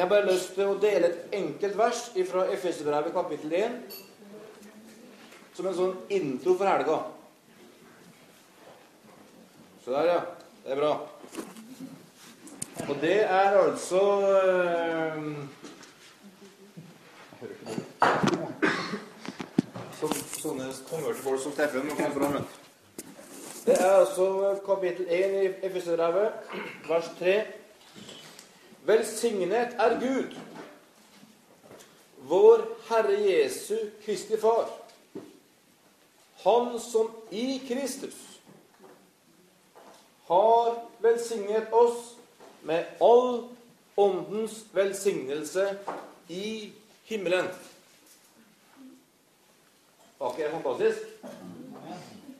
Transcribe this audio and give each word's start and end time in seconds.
Jeg 0.00 0.08
har 0.08 0.14
bare 0.16 0.32
lyst 0.32 0.54
til 0.56 0.64
å 0.64 0.78
dele 0.80 1.10
et 1.10 1.34
enkelt 1.36 1.74
vers 1.76 1.98
fra 2.24 2.46
Efeserbrevet 2.54 3.12
kapittel 3.12 3.50
1 3.52 3.74
som 5.52 5.66
en 5.68 5.76
sånn 5.76 5.92
intro 6.16 6.54
for 6.56 6.64
helga. 6.64 6.96
Så 9.84 9.92
der, 9.92 10.08
ja. 10.08 10.22
Det 10.64 10.72
er 10.72 10.80
bra. 10.80 10.94
Og 12.86 12.94
det 13.04 13.18
er 13.26 13.60
altså 13.66 14.00
øh, 14.30 15.20
som, 20.00 20.18
Sånne 20.40 20.72
konvertfolk 20.88 21.44
som 21.44 21.52
Steffen 21.52 21.84
må 21.92 22.00
komme 22.00 22.16
fram. 22.16 22.52
Det 23.68 23.76
er 23.76 23.98
altså 24.00 24.32
kapittel 24.64 25.12
1 25.12 25.40
i 25.44 25.48
Efeserbrevet, 25.68 26.54
vers 26.88 27.16
3. 27.20 27.40
Velsignet 28.86 29.74
er 29.78 29.98
Gud, 30.00 30.36
vår 32.28 32.62
Herre 32.88 33.18
Jesu 33.20 33.76
Kristi 34.04 34.38
Far. 34.40 34.68
Han 36.44 36.80
som 36.80 37.10
i 37.30 37.60
Kristus 37.68 38.16
har 40.30 40.78
velsignet 41.04 41.72
oss 41.72 42.14
med 42.62 42.84
all 43.04 43.48
åndens 44.00 44.62
velsignelse 44.72 45.66
i 46.28 46.72
himmelen. 47.04 47.48
Var 50.18 50.32
ikke 50.32 50.44
det 50.44 50.52
fantastisk? 50.52 50.98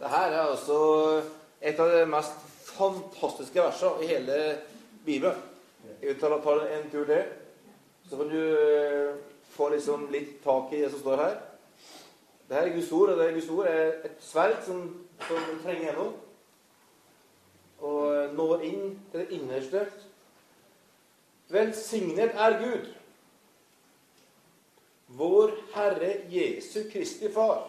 Dette 0.01 0.17
er 0.17 0.41
altså 0.41 0.81
et 1.61 1.81
av 1.81 1.93
de 1.93 2.05
mest 2.09 2.45
fantastiske 2.73 3.61
versene 3.61 4.05
i 4.05 4.13
hele 4.15 4.37
Bibelen. 5.05 5.49
Jeg 6.03 6.17
tar, 6.21 6.37
tar 6.45 6.65
en 6.67 6.91
tur 6.91 7.05
til, 7.09 7.25
så 8.09 8.17
kan 8.17 8.33
du 8.33 8.41
eh, 8.41 9.15
få 9.53 9.69
liksom 9.75 10.09
litt 10.13 10.41
tak 10.45 10.73
i 10.73 10.83
det 10.83 10.91
som 10.91 11.03
står 11.05 11.23
her. 11.25 11.37
Dette 12.49 12.65
er 12.65 12.75
Guds 12.75 12.93
ord, 12.93 13.13
og 13.13 13.19
det 13.19 13.29
er 13.29 13.37
Guds 13.37 13.51
ord 13.55 13.67
er 13.71 13.93
et 14.09 14.17
sverd 14.25 14.59
som, 14.67 14.83
som 15.29 15.63
trenger 15.63 15.91
gjennom 15.91 16.19
og 17.81 18.35
når 18.37 18.65
inn 18.69 18.87
til 19.11 19.21
det 19.21 19.29
innerste. 19.37 19.85
Velsignet 21.51 22.37
er 22.37 22.59
Gud, 22.61 22.91
vår 25.19 25.55
Herre 25.75 26.13
Jesu 26.31 26.85
Kristi 26.93 27.33
Far. 27.33 27.65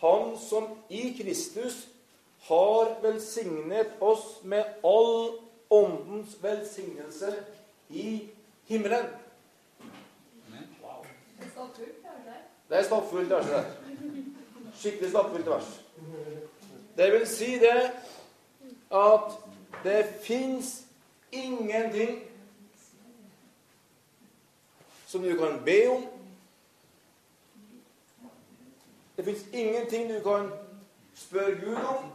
Han 0.00 0.38
som 0.38 0.70
i 0.88 1.10
Kristus 1.18 1.88
har 2.46 2.94
velsignet 3.02 3.98
oss 4.00 4.38
med 4.42 4.64
all 4.86 5.34
åndens 5.70 6.42
velsignelse 6.42 7.44
i 7.88 8.28
himmelen. 8.64 9.06
Det 12.68 12.76
er 12.76 12.82
stappfullt 12.82 13.30
vers 13.30 13.46
der. 13.46 13.64
Skikkelig 14.74 15.10
stappfullt 15.10 15.46
vers. 15.46 15.80
Det 16.96 17.12
vil 17.12 17.26
si 17.26 17.58
det 17.58 17.90
at 18.90 19.32
det 19.84 20.04
fins 20.22 20.84
ingenting 21.32 22.22
som 25.06 25.22
du 25.22 25.36
kan 25.36 25.62
be 25.64 25.90
om. 25.90 26.06
Det 29.16 29.24
fins 29.24 29.46
ingenting 29.52 30.10
du 30.14 30.20
kan 30.22 30.50
spørre 31.14 31.54
Gud 31.60 31.76
om 31.76 32.10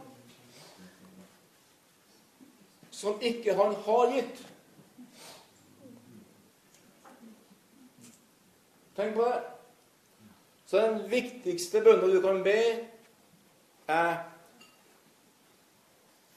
som 2.94 3.18
ikke 3.20 3.54
Han 3.58 3.74
har 3.86 4.12
gitt. 4.14 4.42
Tenk 8.94 9.16
på 9.16 9.26
det. 9.26 9.40
Så 10.66 10.80
den 10.80 11.10
viktigste 11.10 11.82
bønnen 11.82 12.14
du 12.14 12.20
kan 12.22 12.42
be, 12.46 12.60
er 13.90 14.14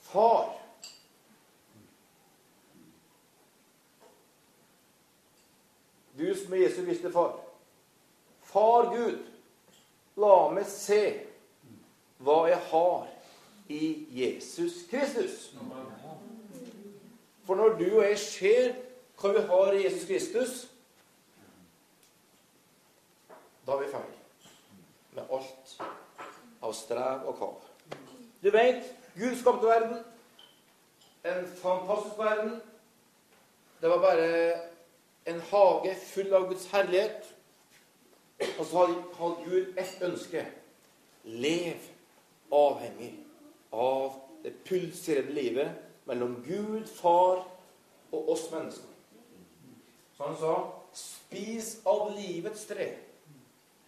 Far. 0.08 0.54
Du 6.18 6.36
som 6.36 6.54
er 6.54 6.64
Jesu 6.64 6.82
visste 6.82 7.12
far. 7.12 7.36
Far 8.42 8.90
Gud, 8.96 9.20
la 10.18 10.38
meg 10.56 10.66
se 10.72 11.02
hva 12.24 12.40
jeg 12.50 12.62
har 12.72 13.10
i 13.70 13.90
Jesus 14.16 14.80
Kristus. 14.90 15.52
For 17.48 17.56
når 17.56 17.78
du 17.80 17.86
og 17.98 18.04
jeg 18.04 18.20
ser 18.20 18.74
hva 19.18 19.30
vi 19.32 19.44
har 19.50 19.72
i 19.72 19.84
Jesus 19.86 20.04
Kristus, 20.08 20.56
da 23.68 23.72
er 23.72 23.86
vi 23.86 23.92
ferdig 23.92 24.18
med 25.16 25.32
alt 25.38 25.72
av 26.68 26.76
strev 26.76 27.24
og 27.32 27.40
kav. 27.40 27.56
Du 28.44 28.52
vet, 28.52 28.84
Gud 29.16 29.40
skapte 29.40 29.68
verden. 29.68 30.04
En 31.24 31.48
fantastisk 31.62 32.20
verden. 32.20 32.60
Det 33.82 33.90
var 33.90 34.04
bare 34.04 34.28
en 35.32 35.42
hage 35.50 35.96
full 36.04 36.36
av 36.36 36.52
Guds 36.52 36.68
herlighet. 36.76 37.32
Og 38.60 38.66
så 38.66 38.86
hadde 38.92 39.48
Gud 39.48 39.74
ett 39.80 40.04
ønske. 40.04 40.46
Lev 41.24 41.92
avhengig 42.52 43.14
av 43.72 44.20
det 44.44 44.54
pulserende 44.68 45.34
livet 45.34 45.87
mellom 46.08 46.38
Gud, 46.46 46.88
Far 46.88 47.44
og 48.12 48.30
oss 48.32 48.48
mennesker. 48.52 48.94
Så 50.18 50.24
han 50.24 50.38
sa, 50.40 50.54
'Spis 50.94 51.82
av 51.86 52.12
livets 52.18 52.66
tre', 52.66 52.96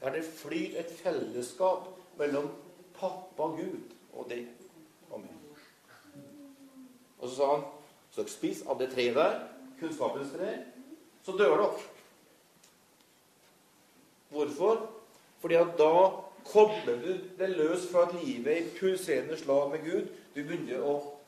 der 0.02 0.12
det 0.12 0.24
flyr 0.24 0.80
et 0.80 0.92
fellesskap 1.04 1.88
mellom 2.18 2.52
pappa 2.94 3.44
Gud 3.44 3.96
og 4.14 4.30
deg 4.30 4.48
og 5.10 5.20
meg. 5.20 5.36
Og 7.20 7.30
så 7.30 7.36
sa 7.36 7.56
han 7.56 7.64
så 8.12 8.22
dere 8.22 8.34
spis 8.34 8.62
av 8.68 8.80
det 8.80 8.92
treet 8.94 9.16
der, 9.16 9.36
kunnskapens 9.80 10.32
tre, 10.34 10.64
så 11.24 11.32
dør 11.38 11.58
dere. 11.58 11.70
Hvorfor? 14.30 14.90
Fordi 15.40 15.56
at 15.56 15.78
da 15.78 15.94
kobler 16.46 17.02
du 17.04 17.12
det 17.40 17.50
løs 17.50 17.88
fra 17.92 18.08
at 18.08 18.16
livet 18.24 18.58
i 18.58 18.80
pulserende 18.80 19.38
slag 19.38 19.72
med 19.72 19.86
Gud. 19.86 20.10
Du 20.36 20.42
begynner 20.44 20.84
å 20.84 21.19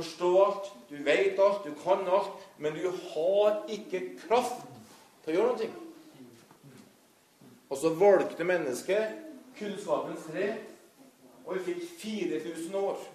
forstå 0.00 0.30
alt, 0.44 0.72
du 0.88 0.96
vet 1.04 1.38
alt, 1.38 1.64
du 1.64 1.76
kan 1.84 2.02
alt, 2.08 2.48
men 2.58 2.74
du 2.74 2.88
har 3.12 3.62
ikke 3.70 4.02
kraft 4.24 4.64
til 5.24 5.34
å 5.34 5.38
gjøre 5.38 5.54
noe. 5.60 5.70
Og 7.70 7.78
så 7.78 7.92
valgte 7.94 8.46
mennesket 8.48 9.20
kunnskapens 9.58 10.26
tre, 10.26 10.48
og 11.44 11.58
vi 11.58 11.66
fikk 11.68 11.84
4000 12.00 12.74
år 12.80 13.06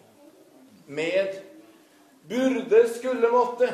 med 0.88 1.42
burde, 2.30 2.86
skulle, 2.96 3.30
måtte. 3.32 3.74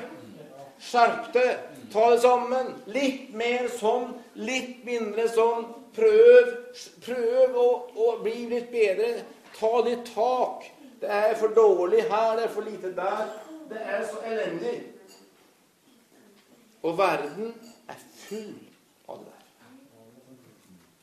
Skjerp 0.82 1.30
deg. 1.36 1.58
Ta 1.94 2.08
det 2.14 2.22
sammen. 2.24 2.74
Litt 2.90 3.34
mer 3.38 3.68
sånn, 3.78 4.12
litt 4.40 4.82
mindre 4.88 5.28
sånn. 5.30 5.68
Prøv, 5.96 6.52
prøv 7.06 7.58
å, 7.60 7.70
å 7.94 8.12
bli 8.24 8.48
litt 8.52 8.72
bedre. 8.74 9.26
Ta 9.60 9.72
litt 9.86 10.10
tak. 10.16 10.66
Det 11.02 11.10
er 11.10 11.36
for 11.36 11.48
dårlig 11.48 12.04
her, 12.04 12.36
det 12.38 12.44
er 12.44 12.50
for 12.54 12.62
lite 12.62 12.96
der. 12.96 13.30
Det 13.70 13.80
er 13.82 14.08
så 14.08 14.18
elendig. 14.26 14.84
Og 16.84 16.98
verden 16.98 17.56
er 17.90 17.98
full 18.16 18.54
av 19.10 19.18
det 19.18 19.26
der. 19.26 19.48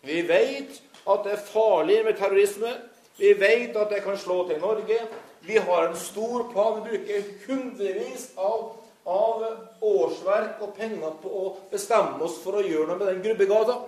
Vi 0.02 0.20
vet 0.28 0.82
at 1.08 1.24
det 1.24 1.32
er 1.32 1.46
farlig 1.50 2.04
med 2.04 2.14
terrorisme. 2.14 2.74
Vi 3.18 3.32
vet 3.40 3.76
at 3.76 3.90
det 3.90 4.02
kan 4.04 4.18
slå 4.18 4.48
til 4.48 4.60
Norge. 4.60 5.00
Vi 5.40 5.56
har 5.56 5.88
en 5.88 5.96
stor 5.96 6.46
plan. 6.52 6.78
Vi 6.84 6.90
bruker 6.90 7.22
hundrevis 7.46 8.30
av, 8.36 8.76
av 9.06 9.44
årsverk 9.82 10.62
og 10.62 10.74
penger 10.78 11.18
på 11.22 11.34
å 11.42 11.44
bestemme 11.70 12.22
oss 12.22 12.38
for 12.44 12.60
å 12.60 12.62
gjøre 12.62 12.92
noe 12.92 13.00
med 13.02 13.12
den 13.12 13.22
Grubbegata. 13.26 13.80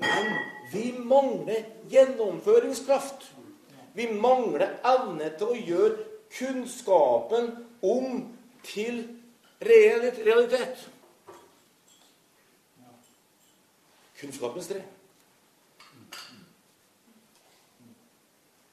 Men 0.00 0.32
vi 0.72 0.90
mangler 0.98 1.64
gjennomføringskraft. 1.92 3.33
Vi 3.94 4.08
mangler 4.10 4.80
evne 4.82 5.30
til 5.38 5.52
å 5.52 5.60
gjøre 5.68 6.06
kunnskapen 6.34 7.52
om 7.86 8.24
til 8.66 9.04
realitet. 9.62 10.88
Kunnskapens 14.18 14.68
tre. 14.72 14.82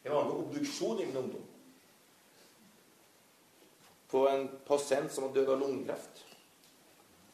Jeg 0.03 0.13
var 0.13 0.25
med 0.25 0.33
obduksjon 0.41 0.99
i 0.99 1.05
min 1.05 1.17
ungdom. 1.17 1.47
På 4.09 4.25
en 4.27 4.47
pasient 4.67 5.13
som 5.13 5.27
hadde 5.27 5.39
dødd 5.39 5.53
av 5.53 5.61
lungekreft. 5.61 6.25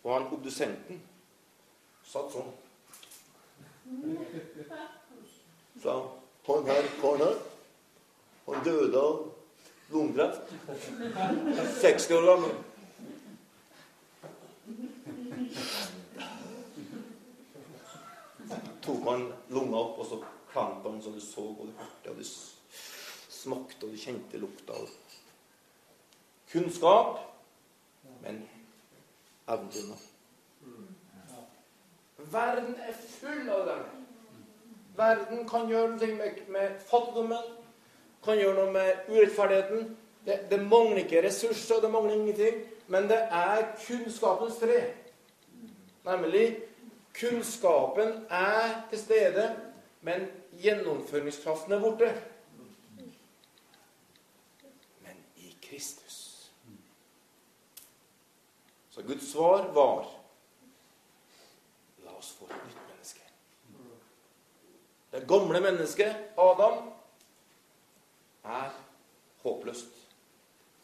Og 0.04 0.14
han 0.14 0.28
obdusenten 0.36 1.00
satt 2.08 2.36
sånn. 2.36 2.52
Så 5.82 5.96
han 6.48 6.68
her 6.68 6.90
karen 7.02 7.24
her, 7.24 7.40
han 8.48 8.64
døde 8.64 9.02
av 9.02 9.32
lungekreft. 9.92 10.54
60 11.82 12.18
år 12.18 12.26
gammel. 12.32 12.58
tok 18.88 19.04
man 19.04 19.34
lunga 19.52 19.78
opp, 19.78 20.00
og 20.00 20.06
så 20.08 20.18
klemte 20.52 20.90
han 20.90 21.02
så 21.04 21.12
du 21.12 21.20
så, 21.22 21.44
og 21.44 21.68
du 21.68 21.74
hørte, 21.76 22.12
og 22.12 22.18
du 22.18 22.24
smakte, 23.36 23.86
og 23.86 23.92
du 23.92 24.00
kjente 24.00 24.40
lukta. 24.40 24.78
Kunnskap, 26.52 27.20
men 28.24 28.46
evnen 29.48 29.72
til 29.76 29.90
noe. 29.92 30.00
Verden 32.32 32.76
er 32.84 32.96
full 32.96 33.52
av 33.52 33.68
dem. 33.68 33.84
Verden 34.98 35.44
kan 35.50 35.68
gjøre 35.70 35.98
noe 35.98 36.14
med, 36.16 36.40
med 36.56 36.80
fattigdommen, 36.88 37.52
kan 38.26 38.40
gjøre 38.40 38.56
noe 38.56 38.72
med 38.72 39.10
urettferdigheten. 39.12 39.98
Det, 40.26 40.40
det, 40.52 40.60
mangler 40.60 41.04
ikke 41.04 41.24
ressurser, 41.24 41.82
det 41.82 41.92
mangler 41.92 42.18
ingenting. 42.18 42.64
Men 42.88 43.08
det 43.10 43.20
er 43.32 43.68
kunnskapens 43.88 44.60
tre. 44.60 44.82
Nemlig 46.08 46.58
kunnskapen 47.20 48.26
er 48.30 48.82
til 48.90 49.00
stede, 49.00 49.48
men 50.02 50.28
gjennomføringskraften 50.62 51.74
er 51.74 51.80
borte. 51.80 52.12
Men 55.04 55.24
i 55.36 55.56
Kristus. 55.64 56.52
Så 58.90 59.02
Guds 59.02 59.32
svar 59.32 59.72
var 59.74 60.08
La 62.06 62.14
oss 62.18 62.32
få 62.40 62.48
et 62.48 62.56
nytt 62.66 62.84
menneske. 62.88 63.22
Det 65.12 65.28
gamle 65.28 65.62
mennesket, 65.62 66.16
Adam, 66.38 66.94
er 68.48 68.74
håpløst. 69.44 69.94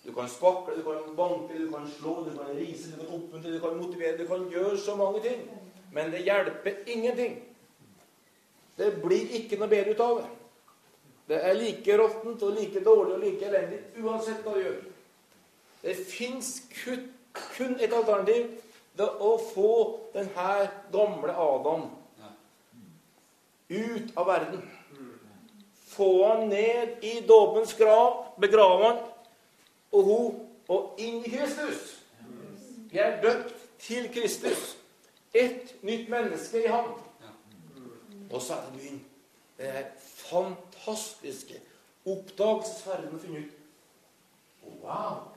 Du 0.04 0.12
kan 0.12 0.30
spakle, 0.30 0.75
du 0.77 0.83
kan 0.83 1.15
banke, 1.15 1.56
du 1.65 1.71
kan 1.71 1.88
slå, 1.88 2.25
du 2.25 2.38
kan 2.38 2.56
rise, 2.57 2.92
du 2.92 2.98
kan 2.98 3.15
oppmuntre, 3.15 3.54
du 3.54 3.60
kan 3.60 3.77
motivere, 3.77 4.18
du 4.18 4.27
kan 4.27 4.50
gjøre 4.51 4.77
så 4.77 4.95
mange 4.95 5.21
ting. 5.24 5.45
Men 5.92 6.12
det 6.12 6.24
hjelper 6.24 6.71
ingenting. 6.88 7.38
Det 8.77 8.89
blir 9.04 9.30
ikke 9.39 9.60
noe 9.62 9.69
bedre 9.69 9.94
ut 9.94 10.01
av 10.01 10.18
det. 10.19 10.30
Det 11.27 11.39
er 11.39 11.56
like 11.56 11.98
råttent 11.98 12.44
og 12.44 12.57
like 12.57 12.83
dårlig 12.83 13.13
og 13.15 13.21
like 13.24 13.48
elendig 13.48 13.80
uansett 14.04 14.44
hva 14.44 14.57
du 14.57 14.63
gjør. 14.63 14.80
Det 15.83 15.95
fins 16.10 16.51
kun 16.74 17.77
et 17.80 17.94
alternativ. 17.94 18.50
Det 18.98 19.07
å 19.07 19.38
få 19.42 19.74
denne 20.13 20.50
gamle 20.94 21.33
Adam 21.33 21.88
ut 23.69 24.18
av 24.18 24.27
verden. 24.27 24.65
Få 25.94 26.10
han 26.28 26.48
ned 26.50 27.04
i 27.06 27.19
dåpens 27.28 27.74
grav, 27.78 28.25
begrave 28.42 28.86
han, 28.86 29.01
og 29.92 30.04
hun 30.04 30.40
og 30.68 30.95
inn 30.98 31.22
i 31.25 31.30
Kristus. 31.30 32.00
Vi 32.92 32.98
er 32.98 33.22
døpt 33.22 33.54
til 33.80 34.10
Kristus. 34.13 34.78
Et 35.34 35.75
nytt 35.81 36.10
menneske 36.10 36.63
i 36.63 36.68
ham. 36.68 36.94
Og 38.31 38.42
så 38.42 38.54
er 38.54 38.66
det 38.66 38.80
byen. 38.80 39.06
Det 39.57 39.69
er 39.69 39.84
fantastiske 40.00 41.60
oppdagelsesferden 42.06 43.16
å 43.16 43.22
finne 43.22 43.44
ut 43.44 43.60
Wow! 44.84 45.30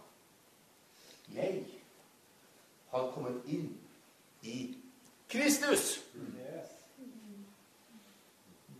Jeg 1.34 1.64
har 2.90 3.10
kommet 3.14 3.42
inn 3.50 3.68
i 4.42 4.76
Kristus. 5.28 6.00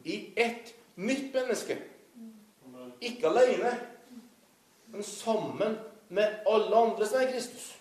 I 0.05 0.33
ett 0.37 0.75
nytt 0.97 1.35
menneske. 1.35 1.77
Ikke 3.01 3.29
alene, 3.29 3.73
men 4.87 5.03
sammen 5.03 5.77
med 6.09 6.41
alle 6.49 6.77
andre 6.77 7.07
som 7.07 7.21
er 7.21 7.33
Kristus. 7.33 7.73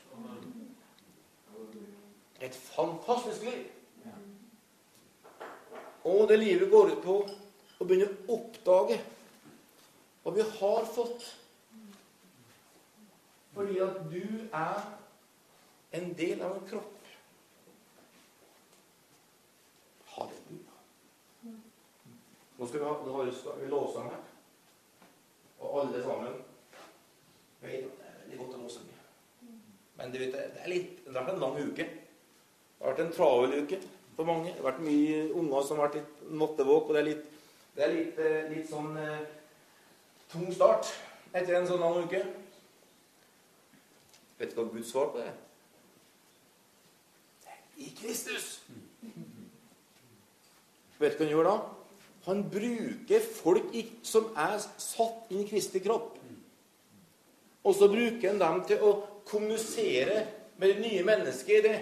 Et 2.41 2.56
fantastisk 2.56 3.41
liv. 3.41 3.63
Og 6.06 6.27
det 6.29 6.39
livet 6.39 6.69
går 6.71 6.91
ut 6.91 7.01
på 7.03 7.15
å 7.79 7.88
begynne 7.88 8.12
å 8.27 8.35
oppdage 8.38 9.00
hva 10.23 10.33
vi 10.35 10.45
har 10.59 10.85
fått. 10.89 11.25
Fordi 13.56 13.79
at 13.81 13.97
du 14.12 14.21
er 14.51 14.85
en 15.95 16.13
del 16.17 16.44
av 16.44 16.57
en 16.57 16.67
kropp. 16.69 17.09
Halleluja. 20.15 20.64
Nå 22.57 22.67
skal 22.67 22.79
vi, 22.79 22.85
ha, 22.85 22.93
nå 23.03 23.15
har 23.17 23.57
vi 23.59 23.69
lovsang 23.69 24.09
her. 24.09 24.21
Og 25.59 25.79
alle 25.81 26.03
sammen 26.03 26.37
vet 27.61 27.83
at 27.83 27.99
det 27.99 28.07
er 28.07 28.19
veldig 28.21 28.39
godt 28.41 28.55
å 28.55 28.61
lovsange. 28.61 28.95
Men 29.95 30.11
du 30.11 30.19
vet, 30.19 30.33
det 30.35 30.63
er 30.63 30.71
litt, 30.71 30.97
det 31.03 31.13
har 31.13 31.23
vært 31.23 31.35
en 31.35 31.43
lang 31.43 31.57
uke. 31.59 31.85
Det 31.85 32.83
har 32.83 32.93
vært 32.93 33.03
en 33.05 33.15
travel 33.15 33.55
uke 33.63 33.79
for 34.15 34.27
mange. 34.27 34.51
Det 34.51 34.61
har 34.61 34.69
vært 34.69 34.85
mye 34.85 35.21
unger 35.41 35.67
som 35.67 35.79
har 35.79 35.89
vært 35.89 35.99
litt 36.01 36.25
nattevåk, 36.41 36.89
og 36.89 36.95
det 36.95 37.01
er 37.01 37.09
litt, 37.09 37.25
det 37.75 37.85
er 37.85 37.93
litt, 37.93 38.19
eh, 38.19 38.49
litt 38.51 38.69
sånn 38.71 38.97
eh, 38.99 39.23
tung 40.31 40.47
start 40.55 40.91
etter 41.35 41.59
en 41.59 41.67
sånn 41.67 41.83
lang 41.83 42.03
uke. 42.03 42.21
Vet 44.39 44.51
du 44.51 44.59
hva 44.59 44.67
Guds 44.71 44.91
svar 44.91 45.11
på 45.11 45.21
det 45.21 45.29
er? 45.31 45.41
I 47.75 47.89
Kristus. 47.95 48.61
Vet 50.99 51.15
du 51.15 51.19
hva 51.19 51.25
han 51.25 51.33
gjør 51.33 51.49
da? 51.49 51.55
Han 52.25 52.45
bruker 52.50 53.22
folk 53.22 53.75
som 54.06 54.31
er 54.39 54.57
satt 54.62 55.30
inn 55.30 55.44
i 55.44 55.50
Kristi 55.50 55.81
kropp. 55.83 56.16
Og 57.66 57.74
så 57.74 57.89
bruker 57.89 58.31
han 58.31 58.42
dem 58.42 58.63
til 58.69 58.81
å 58.86 58.95
kommunisere 59.25 60.24
med 60.57 60.74
det 60.74 60.81
nye 60.81 61.06
mennesket 61.06 61.60
i 61.60 61.66
det. 61.66 61.77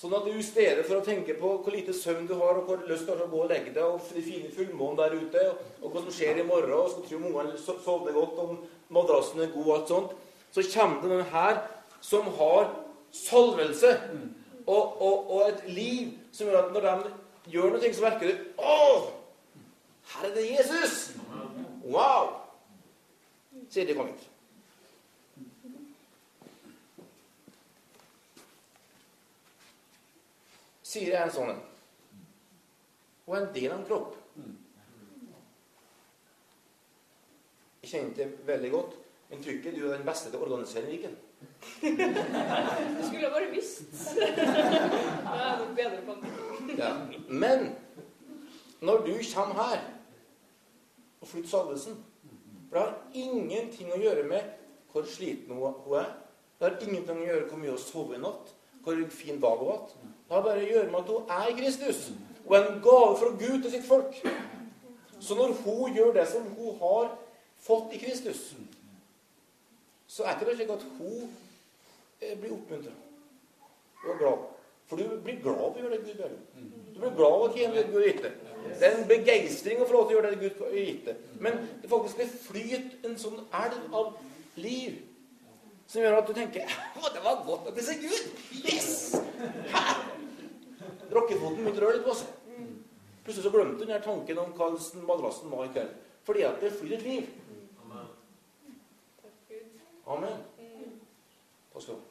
Sånn 0.00 0.14
at 0.16 0.24
du 0.24 0.32
i 0.32 0.44
stedet 0.44 0.86
for 0.88 0.96
å 0.96 1.04
tenke 1.04 1.34
på 1.36 1.48
hvor 1.60 1.74
lite 1.74 1.92
søvn 1.92 2.24
du 2.24 2.32
har, 2.38 2.56
og 2.56 2.70
hvor 2.70 2.84
lyst 2.88 3.04
du 3.04 3.12
har 3.12 3.18
til 3.20 3.26
å 3.26 3.32
gå 3.34 3.40
og 3.44 3.50
legge 3.50 3.74
deg, 3.74 3.84
og 3.84 4.14
de 4.16 4.22
fine 4.24 4.52
fullmånen 4.54 4.96
der 4.96 5.16
ute, 5.20 5.42
og 5.82 5.90
hva 5.92 6.00
som 6.06 6.14
skjer 6.16 6.40
i 6.40 6.46
morgen, 6.48 6.72
og 6.72 6.88
skal 6.94 7.04
tro 7.04 7.18
om 7.18 7.26
ungene 7.28 7.58
sovner 7.60 8.16
godt, 8.16 8.38
om 8.40 8.62
madrassen 8.96 9.42
er 9.44 9.52
god 9.52 9.66
og 9.66 9.74
alt 9.74 9.92
sånt, 9.92 10.14
så 10.56 10.64
kommer 10.72 11.02
det 11.02 11.10
noen 11.12 11.34
her 11.34 11.60
som 12.00 12.30
har 12.38 12.70
salvelse 13.12 13.92
og, 14.64 15.02
og, 15.02 15.30
og, 15.34 15.42
et 15.50 15.68
liv 15.68 16.14
som 16.32 16.48
gjør 16.48 16.62
at 16.62 16.72
når 16.72 16.86
de 16.86 17.12
gjør 17.52 17.74
noe, 17.74 17.94
så 17.94 18.06
merker 18.06 18.30
du 18.30 18.62
Å! 18.62 18.80
Her 20.10 20.28
er 20.30 20.34
det 20.34 20.48
Jesus! 20.50 20.98
Wow! 21.84 22.36
Sier 23.70 23.86
de 23.86 23.94
hit. 23.94 24.30
sier 30.90 31.12
jeg 31.14 31.22
en 31.22 31.34
sånn 31.34 31.52
en. 31.52 31.60
Og 33.30 33.36
en 33.38 33.50
del 33.54 33.70
av 33.70 33.78
en 33.78 33.86
kropp. 33.86 34.16
Jeg 37.80 37.92
kjenner 37.92 38.16
det 38.18 38.28
veldig 38.48 38.70
godt. 38.74 38.96
Men 39.30 39.42
tror 39.44 39.58
ikke 39.60 39.74
du 39.76 39.84
er 39.84 39.92
den 39.94 40.06
beste 40.08 40.32
til 40.32 40.40
å 40.40 40.46
organisere 40.48 40.90
Viken? 40.90 41.14
Du 41.80 43.04
skulle 43.06 43.30
bare 43.30 43.52
visst. 43.54 43.94
Da 45.30 45.36
er 45.46 45.60
nok 45.60 45.76
bedre 45.78 46.00
på 46.08 46.16
det. 46.18 46.74
Ja. 46.80 46.90
Men 47.30 47.70
når 48.80 49.04
du 49.06 49.12
kommer 49.34 49.54
her 49.54 49.82
og 51.20 51.28
flytter 51.28 51.48
salvelsen 51.48 51.98
For 52.68 52.76
det 52.76 52.82
har 52.82 52.96
ingenting 53.14 53.92
å 53.92 53.98
gjøre 53.98 54.24
med 54.30 54.56
hvor 54.90 55.06
sliten 55.06 55.54
hun 55.54 55.94
er. 55.98 56.10
Det 56.58 56.66
har 56.66 56.76
ingenting 56.82 57.18
å 57.22 57.26
gjøre 57.26 57.44
med 57.44 57.50
hvor 57.50 57.60
mye 57.62 57.74
hun 57.74 57.82
sover 57.82 58.16
i 58.16 58.20
natt, 58.22 58.52
hvor 58.82 59.00
fin 59.14 59.40
dag 59.42 59.58
hun 59.58 59.70
har 59.70 59.80
hatt. 59.80 59.94
Det 60.28 60.36
har 60.36 60.44
bare 60.46 60.62
å 60.62 60.68
gjøre 60.70 60.90
med 60.90 61.00
at 61.00 61.10
hun 61.10 61.32
er 61.36 61.56
Kristus 61.58 62.02
og 62.46 62.56
en 62.56 62.80
gave 62.82 63.16
fra 63.20 63.30
Gud 63.38 63.62
til 63.62 63.74
sitt 63.74 63.86
folk. 63.86 64.20
Så 65.20 65.34
når 65.38 65.54
hun 65.64 65.94
gjør 65.94 66.14
det 66.16 66.26
som 66.30 66.46
hun 66.56 66.78
har 66.80 67.12
fått 67.58 67.94
i 67.94 68.00
Kristus, 68.02 68.54
så 70.06 70.24
er 70.24 70.34
ikke 70.34 70.48
det 70.50 70.56
slik 70.58 70.72
at 70.74 70.86
hun 70.98 71.28
eh, 72.20 72.38
blir 72.40 72.54
oppmuntra 72.56 72.94
og 74.06 74.18
glad. 74.18 74.46
For 74.90 74.96
du 74.96 75.20
blir 75.22 75.42
glad 75.42 75.60
av 75.62 75.76
å 75.76 75.82
gjøre 75.82 75.98
det 75.98 76.06
Gud 76.06 76.22
gjør. 76.24 76.32
Du 77.00 77.06
blir 77.06 77.16
glad 77.16 77.32
av 77.32 77.42
å 77.46 77.52
tjene 77.54 77.74
det 77.78 77.86
Gud 77.88 77.94
har 77.96 78.08
gitt 78.10 78.18
deg. 78.26 78.32
Det 78.76 78.84
er 78.84 78.96
en 78.98 79.06
begeistring 79.08 79.78
å 79.80 79.86
få 79.88 79.94
lov 79.94 80.02
til 80.08 80.12
å 80.12 80.18
gjøre 80.18 80.32
det 80.34 80.40
Gud 80.42 80.58
har 80.60 80.74
gitt 80.76 81.06
deg. 81.06 81.22
Men 81.40 81.54
det 81.80 81.88
faktisk 81.88 82.18
det 82.20 82.26
flyter 82.42 83.08
en 83.08 83.16
sånn 83.22 83.38
elv 83.56 83.96
av 83.96 84.10
liv 84.60 84.98
som 85.88 86.04
gjør 86.04 86.18
at 86.18 86.28
du 86.28 86.34
tenker 86.36 86.68
Å, 87.00 87.08
det 87.08 87.22
var 87.24 87.40
godt 87.46 87.70
at 87.70 87.78
det 87.78 87.86
ser 87.86 87.96
Gud! 88.04 88.28
Yes! 88.60 89.16
Rockefoten 91.10 91.56
begynte 91.56 91.80
å 91.80 91.86
røre 91.86 91.96
litt 91.96 92.04
på 92.04 92.18
seg. 92.20 92.36
Plutselig 93.24 93.48
så 93.48 93.54
glemte 93.56 93.88
hun 93.88 94.04
tanken 94.04 94.44
om 94.44 94.52
hva 94.60 94.68
madrassen 95.08 95.56
var 95.56 95.64
i 95.70 95.72
kveld. 95.72 95.96
Fordi 96.28 96.44
at 96.44 96.60
det 96.60 96.76
flyr 96.76 96.98
et 96.98 97.08
liv. 97.08 97.24
Amen. 100.04 100.36
Takk 101.72 101.80
skal 101.80 101.96
du 101.96 102.00
ha. 102.04 102.06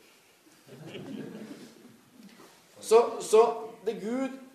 Så, 2.82 3.06
så 3.22 3.42
det 3.86 4.00
Gud 4.02 4.49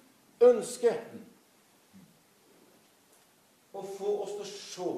ønsker 0.51 1.01
å 3.75 3.83
få 3.83 4.11
oss 4.25 4.35
til 4.37 4.45
å 4.45 4.51
se 4.51 4.89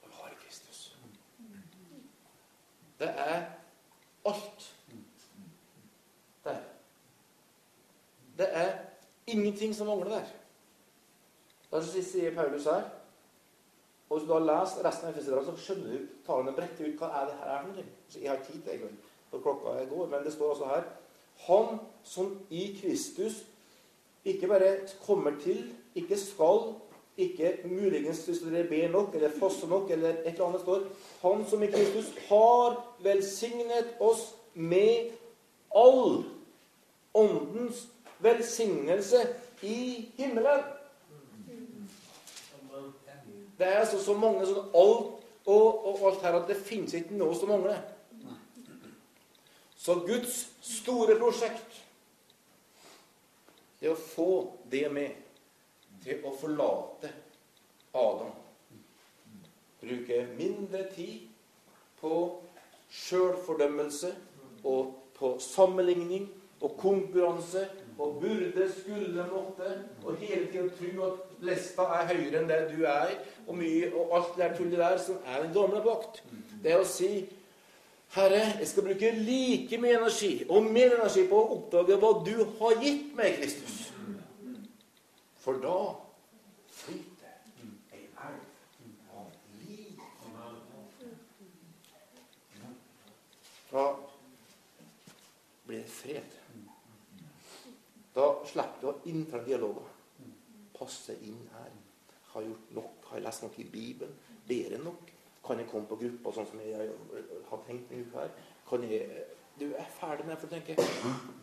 og 0.00 0.12
har 0.18 0.36
Kristus. 0.42 0.82
Det 3.00 3.10
er 3.10 3.40
alt 4.28 4.70
Det 8.40 8.48
er 8.56 8.70
ingenting 9.26 9.74
som 9.76 9.86
mangler 9.86 10.08
der. 10.08 10.28
Derfor 11.70 12.02
sier 12.02 12.34
Paulus 12.34 12.64
her 12.64 12.86
og 14.08 14.18
Hvis 14.18 14.28
du 14.28 14.32
har 14.32 14.40
lest 14.40 14.80
resten 14.84 15.06
av 15.06 15.12
Efeserbrevene, 15.12 15.52
så 15.52 15.64
skjønner 15.64 15.90
du 15.92 16.06
talene 16.26 16.54
bretter 16.56 16.88
ut 16.88 16.96
hva 16.98 17.10
er 17.18 17.28
det 17.28 17.34
her 17.38 17.50
er 17.52 17.60
for 17.60 17.76
noe. 17.76 17.84
Jeg 18.16 18.30
har 18.30 18.40
tid 18.42 18.56
til 18.64 18.80
det, 18.80 18.88
for 19.30 19.44
klokka 19.44 19.74
er 19.78 19.86
går. 19.92 20.08
Men 20.10 20.24
det 20.24 20.32
står 20.34 20.50
altså 20.54 20.70
her 20.70 20.88
Han 21.46 21.78
som 22.04 22.32
i 22.50 22.78
Kristus 22.80 23.44
ikke 24.24 24.48
bare 24.48 24.76
kommer 25.06 25.32
til, 25.42 25.64
ikke 25.94 26.16
skal, 26.18 26.74
ikke 27.16 27.58
muligens 27.64 28.24
hvis 28.24 28.42
dere 28.44 28.64
ber 28.68 28.88
nok 28.88 29.14
eller 29.14 29.32
faster 29.40 29.68
nok, 29.68 29.90
eller 29.90 30.08
et 30.08 30.26
eller 30.26 30.46
annet 30.46 30.60
står 30.60 30.84
Han 31.22 31.46
som 31.48 31.62
i 31.62 31.70
Kristus 31.70 32.12
har 32.28 32.76
velsignet 33.02 33.96
oss 34.00 34.34
med 34.54 35.10
all 35.76 36.24
åndens 37.14 37.88
velsignelse 38.18 39.16
i 39.62 40.08
himmelen. 40.16 40.60
Det 43.58 43.66
er 43.66 43.80
altså 43.82 43.98
så 44.00 44.14
mange 44.16 44.46
sånn 44.48 44.70
alt 44.74 45.16
og, 45.46 45.86
og 45.86 46.04
alt 46.08 46.22
her 46.24 46.36
at 46.38 46.48
det 46.48 46.56
finnes 46.64 46.94
ikke 46.96 47.16
noe 47.18 47.34
som 47.36 47.50
mangler. 47.52 47.80
Så 49.80 49.94
Guds 50.04 50.42
store 50.60 51.16
prosjekt 51.16 51.78
det 53.80 53.88
å 53.88 53.96
få 53.96 54.30
det 54.68 54.84
med 54.92 55.16
til 56.04 56.20
å 56.28 56.34
forlate 56.36 57.08
Adam. 57.96 58.34
Bruke 59.80 60.18
mindre 60.36 60.84
tid 60.92 61.30
på 62.00 62.12
sjølfordømmelse 62.92 64.12
og 64.68 64.92
på 65.16 65.32
sammenligning 65.40 66.28
og 66.60 66.76
konkurranse 66.80 67.64
og 68.00 68.20
burde, 68.20 68.68
skulle, 68.72 69.24
måtte, 69.32 69.72
og 70.04 70.16
hele 70.20 70.46
tida 70.52 70.68
tro 70.76 71.08
at 71.08 71.42
lesta 71.44 71.84
er 71.98 72.06
høyere 72.12 72.40
enn 72.40 72.48
det 72.48 72.60
du 72.70 72.84
er, 72.88 73.12
og 73.46 73.58
mye, 73.60 73.90
og 73.92 74.14
alt 74.16 74.38
det 74.40 74.54
tullet 74.56 74.80
der 74.80 74.96
som 75.04 75.20
er 75.24 75.42
den 75.44 75.52
gamle 75.56 75.82
pakt. 75.84 76.22
Det 76.64 76.76
å 76.76 76.86
si 76.88 77.10
Herre, 78.10 78.58
jeg 78.58 78.66
skal 78.66 78.82
bruke 78.82 79.10
like 79.22 79.78
mye 79.78 79.98
energi 80.00 80.32
og 80.50 80.64
mer 80.66 80.96
energi 80.96 81.22
på 81.30 81.38
å 81.38 81.50
oppdage 81.54 81.98
hva 82.02 82.08
du 82.26 82.32
har 82.58 82.80
gitt 82.82 83.12
meg, 83.14 83.36
Kristus. 83.38 83.76
For 85.40 85.60
da 85.62 85.76
flyter 86.74 87.36
ei 87.94 88.08
elv 88.08 89.14
av 89.14 89.28
liv. 89.60 90.02
Da 93.70 93.86
blir 95.68 95.78
det 95.78 95.94
fred. 95.94 96.36
Da 98.16 98.26
slipper 98.50 98.82
du 98.82 98.90
å 98.90 98.96
innføre 99.12 99.46
dialoger. 99.46 99.94
Passe 100.74 101.14
inn 101.22 101.46
her. 101.54 101.70
Har 102.32 102.42
jeg 102.42 102.50
gjort 102.50 102.76
nok? 102.80 103.06
Har 103.06 103.20
jeg 103.20 103.28
lest 103.28 103.46
nok 103.46 103.62
i 103.62 103.70
Bibelen? 103.70 104.18
Bedre 104.50 104.82
nok? 104.82 105.09
Kan 105.46 105.58
jeg 105.58 105.68
komme 105.70 105.88
på 105.88 105.96
gruppa 106.00 106.32
sånn 106.34 106.46
som 106.50 106.60
jeg 106.62 106.90
har 107.50 107.62
tenkt 107.66 107.90
meg 107.90 108.14
her? 108.14 108.30
Kan 108.68 108.84
jeg 108.90 109.26
Du 109.60 109.66
er 109.76 109.88
ferdig 109.92 110.24
med 110.24 110.34
det, 110.34 110.38
for 110.40 110.48
å 110.48 110.52
tenke 110.54 110.76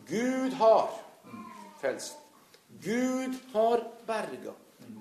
Gud 0.08 0.56
har 0.58 0.88
frelst. 1.78 2.16
Gud 2.82 3.36
har 3.52 3.84
berga. 4.06 4.54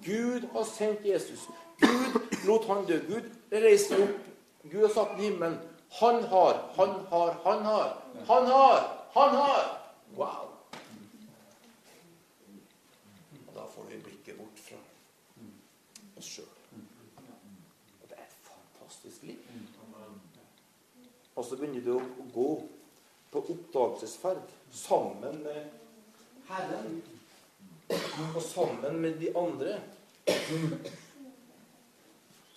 Gud 0.06 0.46
har 0.54 0.68
sendt 0.70 1.06
Jesus. 1.06 1.48
Gud 1.82 2.20
lot 2.46 2.68
han 2.70 2.86
dø. 2.86 3.00
Gud 3.08 3.32
reiste 3.52 3.98
opp. 4.04 4.28
Gud 4.68 4.84
har 4.84 4.94
satt 4.94 5.18
i 5.18 5.30
himmelen. 5.30 5.58
Han 6.02 6.22
har, 6.30 6.62
han 6.76 6.94
har, 7.10 7.40
han 7.48 7.66
har. 7.66 7.98
Han 8.28 8.52
har, 8.52 8.86
han 9.16 9.36
har. 9.40 9.66
Wow. 10.18 10.48
oss 16.18 16.26
sjøl. 16.26 16.46
Og 18.02 18.10
det 18.10 18.18
er 18.18 18.24
et 18.24 18.38
fantastisk 18.48 19.24
liv. 19.24 19.40
Og 21.38 21.46
så 21.46 21.58
begynner 21.58 21.84
du 21.86 21.92
å 21.94 22.28
gå 22.34 22.48
på 23.30 23.42
oppdagelsesferd 23.54 24.42
sammen 24.74 25.44
med 25.44 25.68
Herren. 26.48 26.96
Og 28.34 28.42
sammen 28.42 28.98
med 29.04 29.20
de 29.22 29.30
andre 29.38 29.76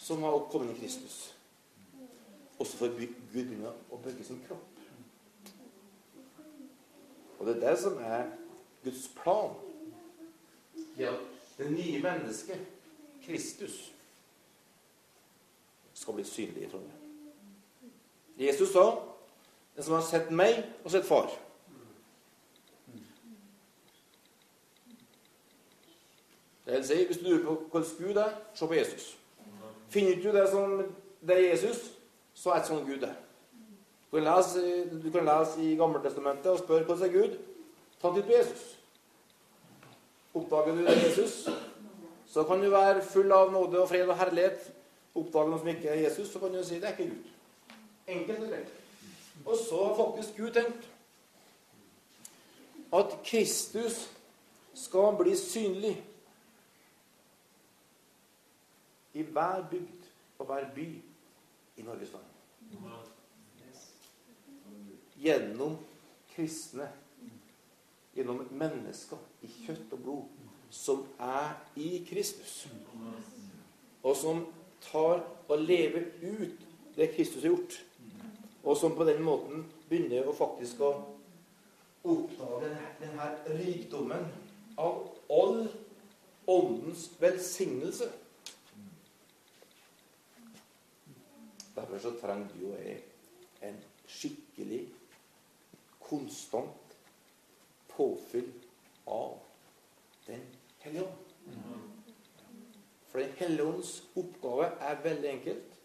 som 0.01 0.25
har 0.25 0.39
kommet 0.51 0.73
i 0.79 0.81
Kristus. 0.81 1.19
Og 2.59 2.67
så 2.67 2.81
får 2.81 2.97
Gud 2.97 3.19
begynne 3.33 3.73
å 3.93 3.99
bygge 4.01 4.25
sin 4.25 4.41
kropp. 4.49 4.81
Og 7.39 7.47
det 7.47 7.57
er 7.57 7.61
det 7.67 7.77
som 7.81 8.01
er 8.05 8.33
Guds 8.85 9.07
plan. 9.21 9.55
Ja, 10.97 11.13
det 11.59 11.69
nye 11.73 12.01
mennesket 12.01 12.65
Kristus 13.25 13.77
skal 15.95 16.17
bli 16.17 16.25
synlig 16.25 16.65
i 16.65 16.73
Trondheim. 16.73 17.00
Jesus 18.41 18.73
sa 18.73 18.87
den 19.77 19.85
som 19.85 19.95
har 19.95 20.05
sett 20.05 20.31
meg, 20.33 20.63
og 20.85 20.91
sett 20.91 21.05
far. 21.05 21.31
Det 26.65 26.79
vil 26.79 26.87
si, 26.87 27.05
Hvis 27.07 27.19
du 27.19 27.25
lurer 27.25 27.45
på 27.45 27.55
hvordan 27.71 27.89
Gud 27.99 28.17
er, 28.17 28.33
se 28.55 28.67
på 28.67 28.75
Jesus. 28.75 29.19
Finner 29.89 30.23
du 30.23 30.39
det 30.39 30.49
som 30.51 30.83
det 31.27 31.37
er 31.37 31.51
Jesus, 31.51 31.93
så 32.35 32.55
er 32.55 32.63
det 32.63 32.71
sånn 32.71 32.87
Gud 32.87 33.03
er. 33.05 33.17
Du 34.11 34.17
kan 34.17 34.27
lese, 34.27 34.63
du 35.03 35.11
kan 35.13 35.27
lese 35.27 35.63
i 35.63 35.75
Gammeltestamentet 35.79 36.53
og 36.53 36.63
spørre 36.63 36.87
hvordan 36.87 37.09
er 37.09 37.13
Gud. 37.15 37.35
Ta 38.01 38.09
en 38.09 38.17
titt 38.17 38.29
på 38.29 38.37
Jesus. 38.37 38.63
Oppdager 40.35 40.77
du 40.77 40.85
det 40.87 40.95
er 40.95 41.05
Jesus, 41.09 41.49
så 42.31 42.45
kan 42.47 42.63
du 42.63 42.71
være 42.71 43.03
full 43.03 43.33
av 43.35 43.53
nåde 43.53 43.83
og 43.83 43.89
fred 43.91 44.09
og 44.09 44.17
herlighet. 44.17 44.71
Oppdager 45.15 45.51
noe 45.51 45.59
som 45.59 45.73
ikke 45.73 45.91
er 45.91 46.05
Jesus, 46.05 46.31
så 46.31 46.39
kan 46.39 46.55
du 46.55 46.63
si 46.65 46.79
det 46.79 46.89
er 46.89 46.97
ikke 46.97 47.11
Gud. 47.11 47.40
Enkelt 48.11 48.45
og 48.45 48.49
greit. 48.49 48.73
Og 49.47 49.57
så 49.57 49.85
har 49.85 49.99
faktisk 49.99 50.37
Gud 50.37 50.55
tenkt 50.57 50.89
at 52.93 53.19
Kristus 53.25 54.01
skal 54.75 55.15
bli 55.19 55.37
synlig 55.37 55.95
i 59.15 59.23
hver 59.23 59.63
bygd 59.71 60.09
og 60.39 60.47
hver 60.47 60.67
by 60.75 60.89
i 61.77 61.83
Norges 61.83 62.13
land. 62.13 62.27
Gjennom 65.21 65.77
kristne, 66.35 66.89
gjennom 68.15 68.47
mennesker 68.51 69.19
i 69.43 69.51
kjøtt 69.65 69.93
og 69.97 70.03
blod 70.05 70.41
som 70.71 71.03
er 71.19 71.55
i 71.77 72.07
Kristus, 72.11 72.69
og 74.03 74.17
som 74.17 74.45
tar 74.81 75.25
og 75.49 75.59
lever 75.59 76.07
ut 76.23 76.67
det 76.97 77.11
Kristus 77.17 77.43
har 77.43 77.51
gjort, 77.51 77.81
og 78.65 78.77
som 78.77 78.97
på 78.97 79.05
den 79.09 79.23
måten 79.25 79.65
begynner 79.89 80.29
å 80.29 80.37
faktisk 80.37 80.81
å 80.85 80.91
oppdage 82.05 82.71
denne 83.01 83.29
rikdommen 83.59 84.27
av 84.81 85.03
all 85.33 85.63
åndens 86.51 87.07
velsignelse. 87.21 88.11
Derfor 91.77 92.03
så 92.03 92.13
trenger 92.21 92.49
du 92.57 92.67
og 92.73 92.79
jeg 92.83 93.01
en 93.71 93.79
skikkelig, 94.11 94.83
konstant 96.01 96.97
påfyll 97.93 98.49
av 99.07 99.39
Den 100.27 100.43
Hellige 100.83 101.05
Ånd. 101.07 101.27
For 103.11 103.19
Den 103.19 103.33
hellige 103.39 103.67
ånds 103.67 104.03
oppgave 104.17 104.71
er 104.81 105.03
veldig 105.03 105.29
enkelt. 105.29 105.79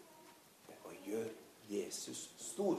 Det 0.66 0.74
er 0.76 0.86
å 0.86 0.98
gjøre 1.06 1.45
Jesus 1.70 2.30
stor. 2.38 2.78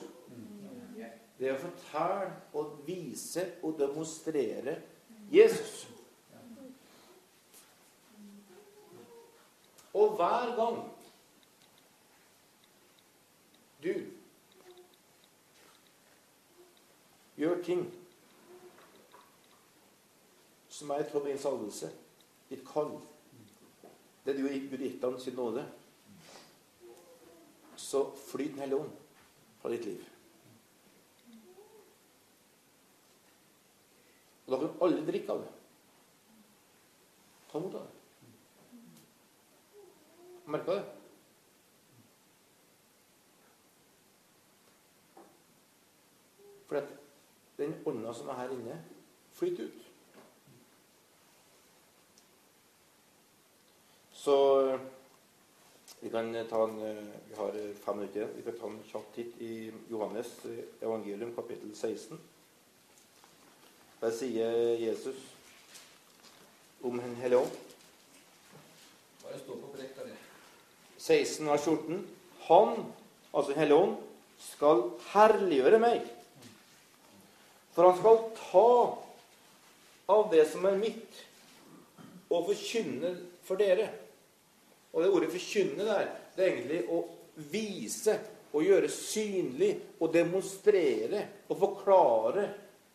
Det 1.38 1.50
er 1.50 1.54
å 1.54 1.62
fortelle 1.62 2.32
og 2.58 2.80
vise 2.88 3.44
og 3.62 3.78
demonstrere 3.80 4.80
Jesus. 5.32 5.86
Og 9.94 10.16
hver 10.18 10.56
gang 10.58 10.80
du 13.84 13.94
gjør 17.38 17.64
ting 17.64 17.86
som 20.70 20.90
er 20.90 21.02
i 21.02 21.10
tråd 21.10 21.24
med 21.24 21.32
din 21.32 21.42
salvelse 21.42 21.90
ditt 22.50 22.64
kall, 22.68 22.98
det 24.26 24.38
du 24.38 24.44
har 24.46 24.54
Gud 24.70 24.82
gitt 24.82 25.04
ham 25.04 25.20
sin 25.20 25.36
nåde, 25.36 25.66
så 27.78 28.12
flyt 28.28 28.52
Den 28.52 28.60
hellige 28.60 28.80
ånd 28.80 28.92
fra 29.62 29.70
ditt 29.70 29.86
liv. 29.86 30.06
Og 34.48 34.54
da 34.54 34.60
kan 34.62 34.78
alle 34.82 35.06
drikke 35.06 35.34
av 35.34 35.42
det. 35.44 35.54
Ta 37.52 37.60
imot 37.60 37.76
av 37.76 37.88
det. 37.88 37.96
Merka 40.48 40.78
det? 40.78 40.86
For 46.68 46.80
at 46.80 46.94
den 47.58 47.76
ånda 47.88 48.14
som 48.16 48.32
er 48.32 48.40
her 48.42 48.56
inne, 48.56 48.78
flyter 49.36 49.68
ut. 49.68 49.84
Så 54.12 54.38
vi 56.08 56.12
kan 56.12 56.46
ta 56.50 56.64
en 56.64 56.80
Vi 57.30 57.36
har 57.36 57.52
fem 57.86 57.98
minutter 57.98 58.20
igjen. 58.20 58.30
Vi 58.36 58.44
kan 58.44 58.60
ta 58.60 58.68
en 58.68 58.84
kjapp 58.88 59.08
titt 59.16 59.42
i 59.42 59.72
Johannes 59.90 60.30
evangelium, 60.80 61.34
kapittel 61.36 61.74
16. 61.76 62.20
Der 64.00 64.12
sier 64.16 64.54
Jesus 64.80 65.18
om 66.82 66.96
Den 66.98 67.16
hellige 67.20 67.42
ånd. 67.42 67.58
Bare 69.26 69.42
stå 69.42 69.60
på 69.60 69.74
brekk, 69.76 70.00
16 70.98 71.50
av 71.50 71.58
14. 71.58 72.08
Han, 72.48 72.74
altså 73.34 73.52
Den 73.52 73.60
hellige 73.60 73.84
ånd, 73.84 74.00
skal 74.40 74.88
herliggjøre 75.12 75.84
meg. 75.84 76.08
For 77.76 77.92
han 77.92 78.00
skal 78.00 78.24
ta 78.40 78.68
av 80.08 80.32
det 80.32 80.48
som 80.56 80.72
er 80.72 80.80
mitt, 80.80 81.24
og 82.32 82.48
forkynne 82.54 83.18
for 83.44 83.60
dere. 83.60 84.07
Og 84.94 85.04
det 85.04 85.12
ordet 85.12 85.30
'forkynne' 85.30 85.86
der, 85.86 86.08
det 86.36 86.46
er 86.46 86.54
egentlig 86.54 86.84
å 86.90 87.04
vise 87.52 88.20
og 88.54 88.64
gjøre 88.64 88.90
synlig 88.90 89.80
og 90.00 90.14
demonstrere 90.14 91.28
og 91.50 91.58
forklare. 91.58 92.48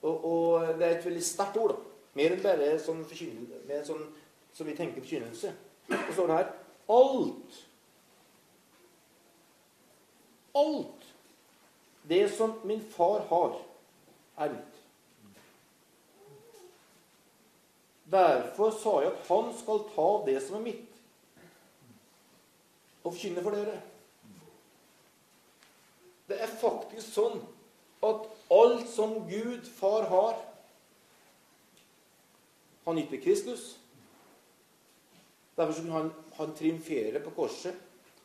Og, 0.02 0.24
og 0.24 0.78
det 0.78 0.86
er 0.86 0.96
et 0.96 1.04
veldig 1.04 1.24
sterkt 1.24 1.56
ord. 1.56 1.76
Mer 2.14 2.34
enn 2.34 2.42
bare 2.42 2.78
sånn 2.82 3.04
med 3.68 3.86
sånn 3.86 4.02
som 4.52 4.66
vi 4.66 4.76
tenker 4.76 5.00
forkynnelse. 5.00 5.52
Så 5.88 6.12
står 6.12 6.26
det 6.26 6.40
her 6.40 6.50
alt 6.92 7.60
Alt 10.52 11.06
det 12.08 12.26
som 12.36 12.58
min 12.68 12.82
far 12.92 13.22
har, 13.30 13.54
er 14.36 14.50
mitt. 14.52 14.80
Derfor 18.12 18.74
sa 18.76 18.98
jeg 19.00 19.14
at 19.14 19.28
han 19.30 19.48
skal 19.56 19.84
ta 19.94 20.08
det 20.26 20.34
som 20.44 20.58
er 20.58 20.66
mitt, 20.66 20.91
og 23.02 23.12
forkynne 23.12 23.42
for 23.42 23.56
dere. 23.56 23.78
Det 26.28 26.38
er 26.40 26.58
faktisk 26.60 27.12
sånn 27.12 27.40
at 28.02 28.26
alt 28.52 28.88
som 28.90 29.18
Gud, 29.28 29.66
far, 29.78 30.06
har, 30.10 30.38
han 32.86 32.98
gitt 32.98 33.12
til 33.14 33.22
Kristus. 33.22 33.64
Derfor 35.58 35.78
kunne 35.78 35.98
han, 35.98 36.12
han 36.38 36.54
triumfere 36.58 37.20
på 37.22 37.34
korset. 37.36 37.76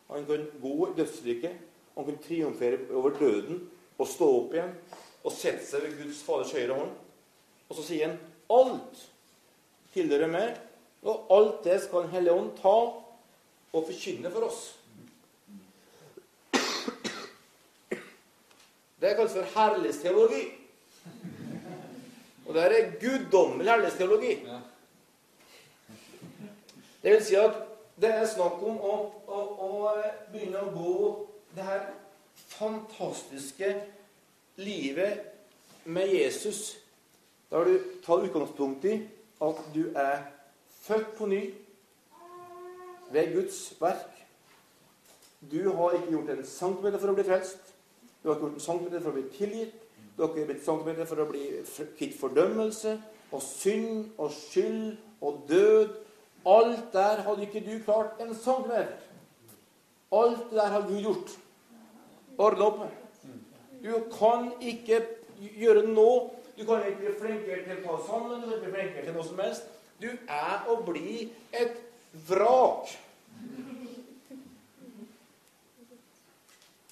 Han 0.08 0.26
kunne 0.26 0.62
gå 0.62 0.76
i 0.88 0.96
dødsriket. 0.98 1.58
Han 1.98 2.06
kunne 2.06 2.24
triumfere 2.24 2.80
over 2.96 3.18
døden 3.20 3.62
og 3.98 4.08
stå 4.08 4.30
opp 4.40 4.56
igjen 4.56 4.74
og 5.26 5.34
sette 5.34 5.66
seg 5.66 5.84
ved 5.84 5.98
Guds 6.00 6.22
Faders 6.24 6.54
høyre 6.56 6.78
hånd. 6.78 6.94
Og 7.68 7.78
så 7.78 7.84
sier 7.84 8.08
han 8.08 8.20
alt 8.54 9.02
tilhører 9.92 10.30
meg, 10.32 10.56
og 11.08 11.32
alt 11.34 11.64
det 11.66 11.82
skal 11.84 12.06
Den 12.06 12.14
hellige 12.14 12.38
ånd 12.38 12.52
ta 12.62 12.78
og 13.74 13.86
forkynne 13.88 14.32
for 14.32 14.48
oss. 14.48 14.62
Det 19.02 19.14
kalles 19.16 19.34
for 19.34 19.52
herlighetsteologi. 19.54 20.44
Og 22.48 22.56
det 22.56 22.64
er 22.64 22.92
guddommelig 23.02 23.72
herlighetsteologi. 23.72 24.34
Det 27.04 27.14
vil 27.14 27.26
si 27.26 27.36
at 27.38 27.60
det 28.02 28.10
er 28.14 28.26
snakk 28.30 28.62
om 28.66 28.80
å, 28.82 28.96
å, 29.28 29.42
å 29.68 29.70
begynne 30.32 30.62
å 30.62 30.74
gå 30.74 30.96
det 31.58 31.66
her 31.66 31.86
fantastiske 32.58 33.70
livet 34.58 35.22
med 35.86 36.10
Jesus, 36.14 36.78
der 37.50 37.70
du 37.70 37.78
tar 38.06 38.26
utgangspunkt 38.26 38.86
i 38.86 38.98
at 39.42 39.62
du 39.74 39.84
er 39.96 40.26
født 40.82 41.14
på 41.18 41.30
ny 41.30 41.42
ved 43.12 43.34
Guds 43.34 43.60
verk. 43.82 44.14
Du 45.52 45.72
har 45.76 45.92
ikke 45.92 46.12
gjort 46.12 46.30
en 46.34 46.46
centimeter 46.46 47.00
for 47.00 47.12
å 47.12 47.18
bli 47.18 47.26
frelst. 47.28 47.74
Du 48.24 48.30
har 48.30 48.38
ikke 48.38 48.48
gjort 48.48 48.58
en 48.58 48.66
centimeter 48.66 49.04
for 49.04 49.14
å 49.14 49.18
bli 49.18 49.28
tilgitt. 49.36 49.76
Du 50.18 50.24
har 50.24 50.32
ikke 50.34 50.48
blitt 50.50 50.66
centimeter 50.66 51.06
for 51.06 51.22
å 51.22 51.28
bli 51.30 51.44
kvitt 51.98 52.16
fordømmelse 52.18 52.96
og 53.32 53.42
synd 53.44 54.18
og 54.18 54.32
skyld 54.34 54.96
og 55.22 55.44
død. 55.50 55.94
Alt 56.48 56.94
der 56.94 57.22
hadde 57.28 57.46
ikke 57.46 57.62
du 57.66 57.76
klart 57.86 58.22
en 58.24 58.34
centimeter. 58.36 58.98
Alt 60.12 60.50
det 60.50 60.58
der 60.58 60.74
har 60.74 60.88
Gud 60.88 61.02
gjort. 61.04 61.38
Ordna 62.38 62.66
opp. 62.66 62.82
Du 63.84 63.94
kan 64.18 64.52
ikke 64.62 65.02
gjøre 65.38 65.86
noe. 65.88 66.30
Du 66.58 66.66
kan 66.66 66.82
ikke 66.88 67.04
bli 67.04 67.14
flinkere 67.20 67.64
til 67.66 67.78
å 67.78 67.84
ta 67.86 67.98
sammen. 68.08 68.42
Du 68.42 68.48
kan 68.48 68.58
ikke 68.58 68.72
bli 68.72 68.78
flinkere 68.80 69.06
til 69.06 69.18
noe 69.18 69.28
som 69.28 69.42
helst. 69.44 69.70
Du 70.02 70.08
er 70.10 70.66
å 70.70 70.80
bli 70.86 71.28
et 71.54 71.78
vrak. 72.12 72.94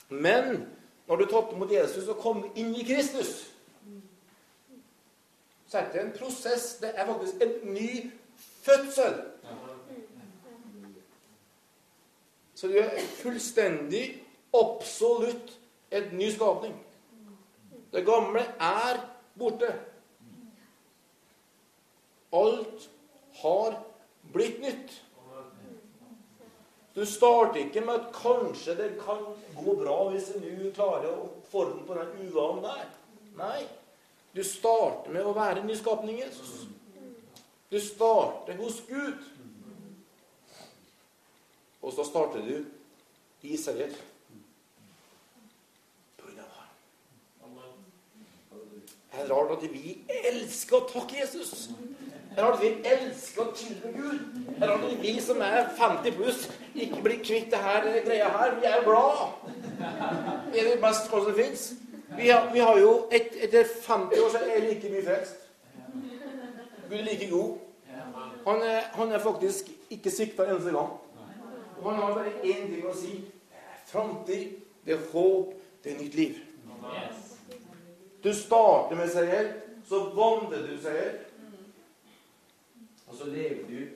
Men 0.09 0.67
når 1.07 1.15
du 1.15 1.25
tatt 1.29 1.53
imot 1.53 1.71
Jesus 1.71 2.07
og 2.09 2.21
kom 2.21 2.43
inn 2.55 2.73
i 2.75 2.85
Kristus, 2.85 3.33
så 5.67 5.77
er 5.81 5.91
det 5.93 6.01
en 6.01 6.13
prosess. 6.17 6.75
Det 6.81 6.93
er 6.95 7.05
faktisk 7.05 7.41
en 7.41 7.73
ny 7.73 7.89
fødsel. 8.37 9.21
Så 12.55 12.67
du 12.67 12.77
er 12.79 12.99
fullstendig, 13.19 14.23
absolutt, 14.53 15.57
et 15.91 16.13
ny 16.13 16.29
skapning. 16.31 16.75
Det 17.93 18.05
gamle 18.05 18.39
er 18.59 19.01
borte. 19.39 19.73
Alt 22.33 22.89
har 23.41 23.77
blitt 24.33 24.61
nytt. 24.61 25.04
Du 26.95 27.05
starter 27.05 27.59
ikke 27.65 27.81
med 27.83 27.93
at 27.99 28.11
kanskje 28.15 28.75
det 28.77 28.91
kan 29.01 29.25
gå 29.57 29.73
bra 29.81 29.97
hvis 30.13 30.29
du 30.31 30.45
nå 30.45 30.69
klarer 30.75 31.11
å 31.11 31.27
forme 31.51 31.83
på 31.87 31.97
den 31.97 32.29
uvanen 32.29 32.63
der. 32.63 32.85
Nei. 33.35 33.65
Du 34.35 34.39
starter 34.43 35.11
med 35.11 35.27
å 35.27 35.35
være 35.35 35.63
en 35.63 35.67
ny 35.67 36.15
Jesus. 36.15 36.53
Du 37.71 37.79
starter 37.83 38.55
hos 38.59 38.79
Gud. 38.87 39.27
Og 41.81 41.93
så 41.93 42.07
starter 42.07 42.47
du 42.47 42.63
i 43.43 43.57
seier. 43.59 43.91
Det 49.15 49.23
er 49.23 49.29
rart 49.31 49.51
at 49.55 49.67
vi 49.71 49.97
elsker 50.11 50.81
å 50.81 50.87
takke 50.89 51.21
Jesus. 51.21 51.69
Det 52.35 52.43
har 52.43 52.51
du 52.51 52.57
vi 52.59 52.71
elsker 52.83 53.45
å 53.45 53.51
tilber 53.55 53.93
Gud. 53.95 54.23
Her 54.59 54.71
har 54.73 54.81
du 54.81 54.95
vi 54.99 55.13
som 55.23 55.39
er 55.41 55.69
50 55.77 56.15
pluss, 56.17 56.41
ikke 56.75 57.01
blir 57.05 57.21
kvitt 57.23 57.47
det 57.53 57.61
her 57.63 57.85
greia 58.03 58.27
her. 58.33 58.55
Vi 58.59 58.67
er 58.67 58.81
jo 58.81 58.89
glad. 58.89 59.21
Er 60.51 60.67
det 60.67 60.81
beste 60.81 61.21
som 61.23 61.35
fins. 61.37 61.63
Vi, 62.17 62.27
vi, 62.53 62.59
har 62.59 62.79
jo 62.79 62.91
et, 63.11 63.31
Etter 63.43 63.63
50 63.87 64.19
år 64.23 64.33
så 64.33 64.41
er 64.41 64.51
jeg 64.51 64.65
like 64.67 64.91
mye 64.91 65.05
frelst. 65.05 65.45
Gud 66.89 66.97
er 66.97 67.07
like 67.07 67.29
god. 67.31 67.55
Han 68.45 68.61
er, 68.61 68.81
han 68.93 69.11
er 69.11 69.23
faktisk 69.23 69.71
ikke 69.89 70.11
svikta 70.11 70.43
en 70.43 70.55
eneste 70.55 70.73
gang. 70.75 70.91
Og 71.81 71.87
han 71.91 72.01
har 72.01 72.17
bare 72.17 72.33
én 72.43 72.67
ting 72.71 72.83
å 72.87 72.95
si. 72.95 73.13
Det 73.47 73.61
er 73.61 73.85
framtid, 73.89 74.57
det 74.85 74.97
er 74.97 75.07
håp, 75.13 75.53
det 75.83 75.93
er 75.93 76.03
nytt 76.03 76.19
liv. 76.19 76.43
Du 78.23 78.33
starter 78.33 78.99
med 78.99 79.09
seier, 79.13 79.49
så 79.87 80.03
vandrer 80.17 80.67
du 80.67 80.75
seier. 80.83 81.15
Og 83.15 83.19
så 83.19 83.27
lever 83.29 83.67
du 83.67 83.87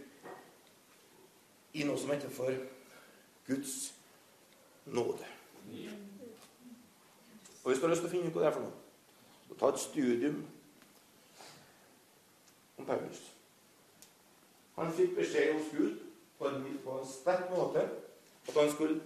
i 1.74 1.84
noe 1.84 2.00
som 2.00 2.14
heter 2.14 2.30
for 2.32 2.54
Guds 3.48 3.74
nåde. 4.86 5.26
Og 7.64 7.68
hvis 7.68 7.82
du 7.82 7.84
har 7.84 7.92
lyst 7.92 8.06
til 8.06 8.08
å 8.08 8.14
finne 8.14 8.30
ut 8.30 8.38
hva 8.38 8.46
det 8.46 8.48
er 8.48 8.56
for 8.56 8.64
noe. 8.64 8.78
så 9.50 9.60
ta 9.60 9.74
et 9.74 9.84
studium 9.84 10.40
om 12.78 12.88
Paulus. 12.88 13.20
Han 14.80 14.96
fikk 14.96 15.20
beskjed 15.20 15.52
hos 15.58 15.68
Gud 15.76 16.00
på 16.40 16.48
en, 16.48 16.64
på 16.88 16.98
en 17.02 17.12
sterk 17.12 17.52
måte 17.52 17.90
at 18.48 18.56
han 18.56 18.72
skulle 18.72 19.02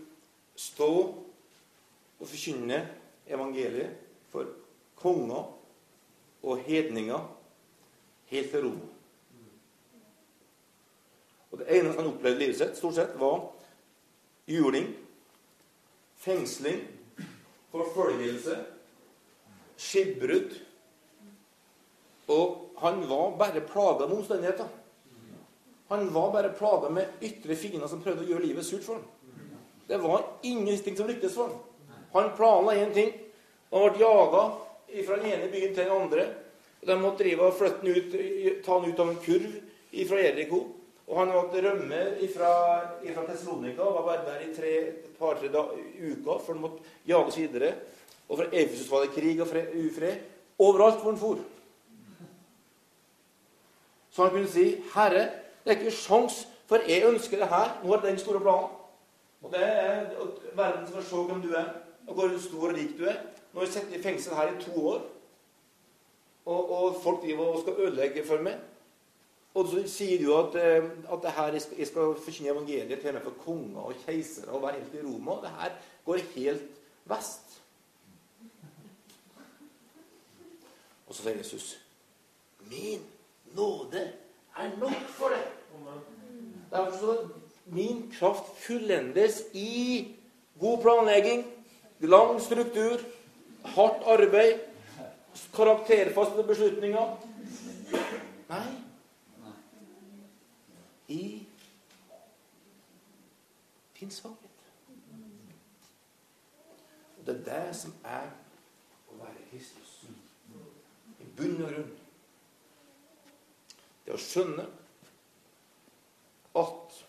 stå 0.53 0.93
og 0.93 2.25
forkynne 2.27 2.83
evangeliet 3.25 3.97
for 4.29 4.53
konger 5.01 5.55
og 6.43 6.67
hedninger 6.69 7.31
helt 8.29 8.53
til 8.53 8.69
Roma. 8.69 8.92
Og 11.53 11.59
Det 11.59 11.69
eneste 11.69 12.01
han 12.01 12.09
opplevde 12.09 12.39
i 12.39 12.45
livet 12.47 12.57
sitt, 12.57 12.77
stort 12.77 12.95
sett, 12.97 13.13
var 13.21 13.43
juling, 14.49 14.87
fengsling, 16.17 16.81
forfølgelse, 17.71 18.57
skipbrudd. 19.77 20.55
Og 22.33 22.73
han 22.81 23.03
var 23.09 23.37
bare 23.37 23.61
plaga 23.61 24.07
med 24.07 24.17
omstendigheter. 24.17 24.67
Han 25.93 26.09
var 26.13 26.31
bare 26.33 26.49
plaga 26.57 26.89
med 26.89 27.21
ytre 27.21 27.55
fiender 27.55 27.87
som 27.91 28.01
prøvde 28.01 28.25
å 28.25 28.31
gjøre 28.31 28.47
livet 28.47 28.65
surt 28.65 28.85
for 28.87 28.97
ham. 28.97 29.05
Det 29.85 29.99
var 30.01 30.25
ingenting 30.41 30.97
som 30.97 31.07
lyktes 31.07 31.35
for 31.37 31.51
ham. 31.51 31.89
Han 32.15 32.31
planla 32.37 32.79
én 32.81 32.93
ting. 32.95 33.11
Han 33.69 33.91
ble 33.91 34.01
jaga 34.01 34.43
fra 35.05 35.17
den 35.19 35.31
ene 35.35 35.51
byen 35.51 35.75
til 35.75 35.83
den 35.83 35.93
andre. 35.93 36.31
De 36.81 36.95
måtte 36.97 37.23
drive 37.23 37.45
og 37.45 37.59
flytte 37.59 37.83
han 37.83 37.93
ut, 37.93 38.63
ta 38.65 38.79
han 38.79 38.89
ut 38.89 39.03
av 39.03 39.11
en 39.11 39.21
kurv 39.21 39.59
fra 40.09 40.23
Eriko. 40.23 40.63
Og 41.07 41.19
han 41.19 41.33
måtte 41.33 41.61
rømme 41.65 42.03
fra 42.31 42.51
Tessalonika 43.27 43.83
og 43.83 43.97
var 43.97 44.05
bare 44.07 44.25
der 44.27 44.45
i 44.45 44.53
tre, 44.55 44.75
et 45.03 45.17
par-tre 45.19 45.49
uker, 45.49 46.37
for 46.39 46.53
han 46.53 46.61
måtte 46.61 46.83
jages 47.07 47.37
videre. 47.37 47.73
Og 48.29 48.37
fra 48.39 48.45
Efesus 48.51 48.91
var 48.91 49.03
det 49.03 49.15
krig 49.15 49.41
og 49.41 49.47
fred, 49.47 49.75
ufred. 49.75 50.21
Overalt 50.59 51.01
hvor 51.01 51.11
han 51.11 51.19
for. 51.19 51.39
Så 54.13 54.23
han 54.23 54.31
kunne 54.31 54.47
si, 54.47 54.75
'Herre, 54.93 55.29
det 55.65 55.71
er 55.71 55.79
ikke 55.79 55.91
sjans, 55.91 56.47
for 56.67 56.77
jeg 56.87 57.03
ønsker 57.05 57.37
det 57.37 57.47
her.' 57.47 57.79
Nå 57.83 57.93
er 57.93 57.99
det 57.99 58.09
den 58.09 58.19
store 58.19 58.39
planen. 58.39 58.69
Og 59.43 59.51
det 59.51 59.63
er 59.63 59.99
at 60.23 60.55
verden 60.55 60.87
skal 60.87 61.03
se 61.03 61.15
hvem 61.15 61.41
du 61.41 61.53
er, 61.53 61.65
og 62.07 62.13
hvor 62.13 62.39
stor 62.39 62.67
og 62.67 62.75
rik 62.75 62.97
du 62.99 63.05
er. 63.05 63.17
Nå 63.53 63.59
har 63.59 63.65
jeg 63.65 63.73
sittet 63.73 63.99
i 63.99 64.03
fengsel 64.03 64.35
her 64.35 64.47
i 64.47 64.61
to 64.61 64.87
år, 64.87 65.01
og, 66.45 66.71
og 66.71 66.95
folk 67.03 67.21
driver 67.21 67.45
og 67.45 67.61
skal 67.61 67.73
ødelegge 67.73 68.25
for 68.25 68.37
meg. 68.37 68.53
Og 69.53 69.67
så 69.69 69.83
sier 69.87 70.17
du 70.17 70.31
at, 70.33 70.55
eh, 70.57 70.85
at 71.13 71.19
det 71.21 71.31
her, 71.31 71.53
jeg 71.53 71.87
skal, 71.87 72.15
forkynne 72.25 72.49
evangeliet 72.49 73.01
til 73.01 73.13
med 73.13 73.21
for 73.21 73.35
konger 73.45 73.81
og 73.81 73.93
keisere 74.05 74.49
og 74.49 74.61
være 74.61 74.79
helt 74.79 74.95
i 74.97 75.05
Roma. 75.05 75.31
Det 75.41 75.51
her 75.59 75.75
går 76.05 76.23
helt 76.35 76.79
vest. 77.05 77.59
Og 81.07 81.15
så 81.15 81.21
sier 81.21 81.37
Jesus 81.37 81.79
Min 82.69 83.01
nåde 83.53 84.01
er 84.57 84.77
nok 84.79 85.09
for 85.17 85.29
deg. 85.29 85.47
Derfor 86.71 86.97
så 86.97 87.17
min 87.65 88.13
kraft 88.19 88.49
fullendes 88.57 89.43
i 89.53 90.07
god 90.59 90.81
planlegging, 90.81 91.45
lang 91.99 92.41
struktur, 92.41 92.99
hardt 93.63 94.03
arbeid, 94.05 94.59
karakterfaste 95.55 96.43
beslutninger. 96.47 97.17
Nei, 98.49 98.65
i 101.07 101.47
din. 103.99 104.11
Og 107.17 107.25
det 107.25 107.35
er 107.35 107.43
det 107.43 107.75
som 107.75 107.93
er 108.03 108.27
å 109.07 109.17
være 109.21 109.45
Kristus. 109.51 109.91
I 111.19 111.27
bunn 111.37 111.61
og 111.63 111.69
grunn. 111.71 111.93
Det 114.03 114.11
å 114.11 114.19
skjønne 114.19 114.65
at 116.59 116.99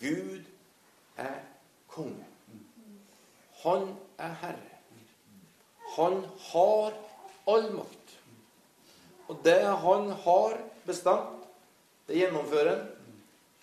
Gud 0.00 0.48
er 1.20 1.38
konge. 1.92 2.24
Han 3.60 3.92
er 4.16 4.32
herre. 4.40 4.72
Han 5.96 6.22
har 6.48 6.96
all 7.48 7.70
makt. 7.76 8.18
Og 9.28 9.40
det 9.44 9.60
han 9.84 10.10
har 10.24 10.60
bestemt, 10.86 11.44
det 12.06 12.20
gjennomfører 12.20 12.76
han 12.78 12.95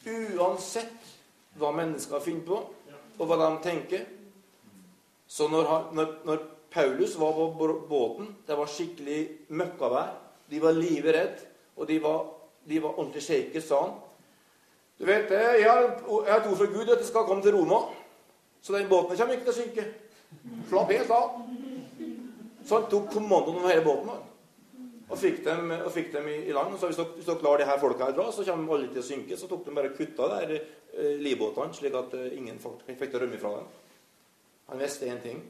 Uansett 0.05 1.11
hva 1.59 1.71
mennesker 1.75 2.23
finner 2.23 2.45
på, 2.47 2.59
og 3.19 3.29
hva 3.29 3.37
de 3.39 3.49
tenker. 3.63 4.05
Så 5.27 5.47
når, 5.49 5.69
når, 5.95 6.15
når 6.27 6.45
Paulus 6.73 7.15
var 7.19 7.33
på 7.37 7.67
båten, 7.89 8.33
det 8.47 8.57
var 8.57 8.69
skikkelig 8.69 9.19
møkkavær, 9.53 10.15
de 10.49 10.61
var 10.61 10.75
livredd, 10.77 11.45
og 11.77 11.87
de 11.87 11.99
var, 12.03 12.25
de 12.69 12.81
var 12.83 12.97
ordentlig 12.97 13.23
shaky, 13.23 13.61
sa 13.61 13.79
han. 13.85 13.95
Du 14.99 15.07
vet 15.09 15.31
jeg 15.31 15.65
har, 15.65 15.87
jeg 16.27 16.37
et 16.37 16.47
ord 16.47 16.57
fra 16.59 16.69
Gud 16.69 16.89
at 16.89 16.99
jeg 17.01 17.07
skal 17.09 17.25
komme 17.27 17.43
til 17.43 17.55
Roma. 17.55 17.79
Så 18.61 18.75
den 18.75 18.89
båten 18.89 19.17
kommer 19.17 19.35
ikke 19.35 19.47
til 19.49 19.53
å 19.53 19.57
synke. 19.57 19.87
Slapp 20.69 20.91
helt 20.93 21.09
av. 21.11 21.39
Så 22.63 22.77
han 22.77 22.85
tok 22.91 23.09
kommandoen 23.11 23.59
over 23.59 23.73
hele 23.73 23.83
båten 23.85 24.13
og 25.13 25.19
fikk 25.21 25.43
dem, 25.45 25.71
og 25.77 25.91
fikk 25.93 26.11
dem 26.15 26.27
i, 26.31 26.37
i, 26.49 26.53
land. 26.55 26.75
Så 26.81 26.89
hvis 26.89 26.99
dere, 26.99 27.15
hvis 27.17 27.29
dere 27.29 27.45
lar 27.45 27.61
de 27.61 27.69
her 27.69 27.81
folka 27.81 28.09
dra, 28.17 28.27
så 28.33 28.45
kommer 28.47 28.75
alle 28.77 28.91
til 28.91 29.03
å 29.03 29.07
synke. 29.07 29.37
Så 29.39 29.49
tok 29.51 29.65
de 29.67 29.77
bare 29.77 29.93
kutta 29.95 30.29
der 30.35 30.57
eh, 30.57 31.15
livbåtene, 31.21 31.77
slik 31.77 31.97
at 31.99 32.17
eh, 32.19 32.35
ingen 32.39 32.59
folk 32.63 32.81
fikk 32.89 33.05
til 33.05 33.21
å 33.21 33.25
rømme 33.25 33.41
fra 33.41 33.55
dem. 33.59 33.71
Han 34.71 34.81
visste 34.81 35.09
én 35.11 35.21
ting. 35.23 35.41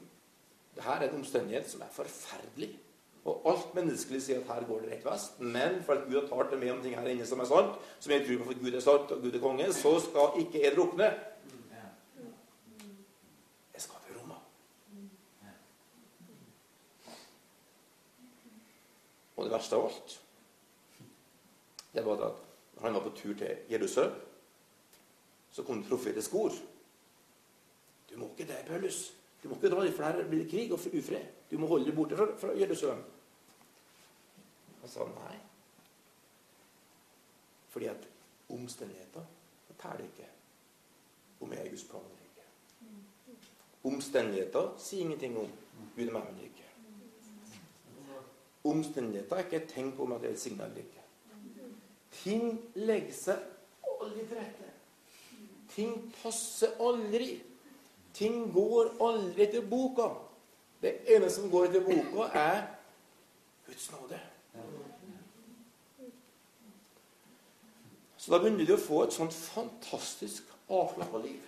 Dette 0.74 0.96
er 0.96 1.06
en 1.08 1.20
omstendighet 1.20 1.70
som 1.70 1.84
er 1.86 1.92
forferdelig. 1.94 2.74
Og 3.24 3.46
alt 3.48 3.70
menneskelig 3.76 4.20
sier 4.22 4.40
at 4.42 4.50
her 4.52 4.66
går 4.68 4.82
det 4.84 4.90
rett 4.90 5.04
vest. 5.06 5.38
Men 5.40 5.78
for 5.84 5.96
at 5.96 6.08
Gud 6.08 6.18
har 6.18 6.26
talt 6.28 6.58
med 6.60 6.74
om 6.74 6.82
ting 6.82 6.96
her 6.98 7.06
inne 7.08 7.26
som 7.26 7.40
er 7.40 7.48
sant, 7.48 7.78
som 8.00 8.12
jeg 8.12 8.26
tror 8.26 8.42
på 8.42 8.50
for 8.50 8.64
Gud 8.64 8.74
er 8.74 8.84
sant 8.84 9.14
og 9.16 9.22
Gud 9.22 9.38
er 9.38 9.44
konge, 9.44 9.70
så 9.72 9.94
skal 10.04 10.36
ikke 10.42 10.60
jeg 10.60 10.74
drukne. 10.76 11.08
Jeg 13.72 13.86
skal 13.86 14.04
til 14.04 14.18
Roma. 14.18 14.36
Og 19.36 19.44
det 19.44 19.52
verste 19.52 19.76
av 19.76 19.88
alt, 19.88 20.20
det 21.94 22.04
var 22.06 22.22
at 22.26 22.40
når 22.74 22.86
han 22.86 22.94
var 22.94 23.04
på 23.04 23.16
tur 23.16 23.34
til 23.38 23.56
Jerusalem, 23.70 24.14
så 25.54 25.62
kom 25.62 25.82
det 25.82 25.88
profetiske 25.88 26.36
ord. 26.36 26.56
Du 28.10 28.16
må 28.18 28.30
ikke 28.30 28.52
det, 28.52 28.64
Paulus. 28.66 29.14
Du 29.42 29.48
må 29.48 29.54
ikke 29.54 29.70
dra 29.70 29.84
for 29.90 30.04
her 30.04 30.28
blir 30.28 30.42
det 30.42 30.50
krig 30.50 30.72
og 30.72 30.78
ufred. 30.78 31.26
Du 31.50 31.58
må 31.58 31.66
holde 31.66 31.86
deg 31.86 31.94
borte 31.94 32.16
fra, 32.16 32.26
fra 32.38 32.54
Jerusalem. 32.58 33.02
Han 34.80 34.90
sa 34.90 35.06
nei. 35.08 35.36
Fordi 37.70 37.86
at 37.90 38.08
omstendigheter 38.48 39.24
teller 39.80 40.04
ikke 40.04 40.28
om 41.40 41.52
jeg 41.52 41.66
er 41.66 41.70
Guds 41.70 41.84
plan 41.90 42.04
eller 42.10 42.24
ikke. 42.28 42.44
Omstendigheter 43.84 44.74
sier 44.78 45.04
ingenting 45.04 45.38
om 45.38 45.50
Gud 45.96 46.06
er 46.06 46.12
med 46.12 46.28
eller 46.30 46.44
ikke. 46.48 46.63
Omstendigheter 48.64 49.36
er 49.36 49.44
ikke 49.44 49.92
på 49.96 50.02
om 50.02 50.12
at 50.12 50.22
det 50.22 50.30
er 50.30 50.34
et 50.34 50.46
eller 50.46 50.76
ikke. 50.84 51.02
Ting 52.22 52.44
legger 52.74 53.12
seg 53.12 53.42
aldri 54.00 54.26
til 54.28 54.38
rette. 54.38 54.70
Ting 55.74 55.96
passer 56.22 56.76
aldri. 56.80 57.42
Ting 58.14 58.52
går 58.54 58.94
aldri 59.02 59.42
etter 59.48 59.66
boka. 59.68 60.08
Det 60.80 60.94
eneste 61.10 61.40
som 61.40 61.50
går 61.50 61.68
etter 61.68 61.84
boka, 61.84 62.28
er 62.38 62.62
Guds 63.66 63.90
nåde. 63.92 64.20
Så 68.16 68.32
da 68.32 68.38
begynner 68.40 68.64
du 68.64 68.76
å 68.76 68.80
få 68.80 69.02
et 69.04 69.12
sånt 69.12 69.34
fantastisk 69.36 70.48
avslappa 70.72 71.20
liv. 71.20 71.40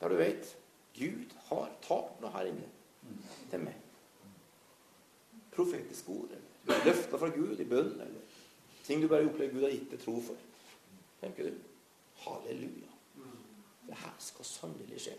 Der 0.00 0.10
du 0.10 0.16
vet 0.18 0.56
Gud 0.98 1.34
har 1.50 1.68
talt 1.84 2.18
noe 2.22 2.32
her 2.34 2.48
inne 2.50 2.66
til 3.50 3.62
meg. 3.62 3.87
Profetiske 5.58 6.14
ord, 6.14 6.34
eller 6.34 6.84
løfter 6.86 7.20
fra 7.20 7.30
Gud 7.34 7.58
i 7.58 7.66
bønn, 7.66 7.96
eller 8.04 8.36
ting 8.86 9.02
du 9.02 9.08
bare 9.10 9.26
opplever 9.26 9.56
Gud 9.56 9.66
har 9.66 9.74
gitt 9.74 9.90
deg 9.92 10.02
tro 10.04 10.14
for. 10.22 10.38
Tenker 11.18 11.50
du? 11.50 11.56
Halleluja. 12.22 12.92
Det 13.88 13.96
her 13.98 14.14
skal 14.22 14.46
sannelig 14.46 15.00
skje. 15.02 15.16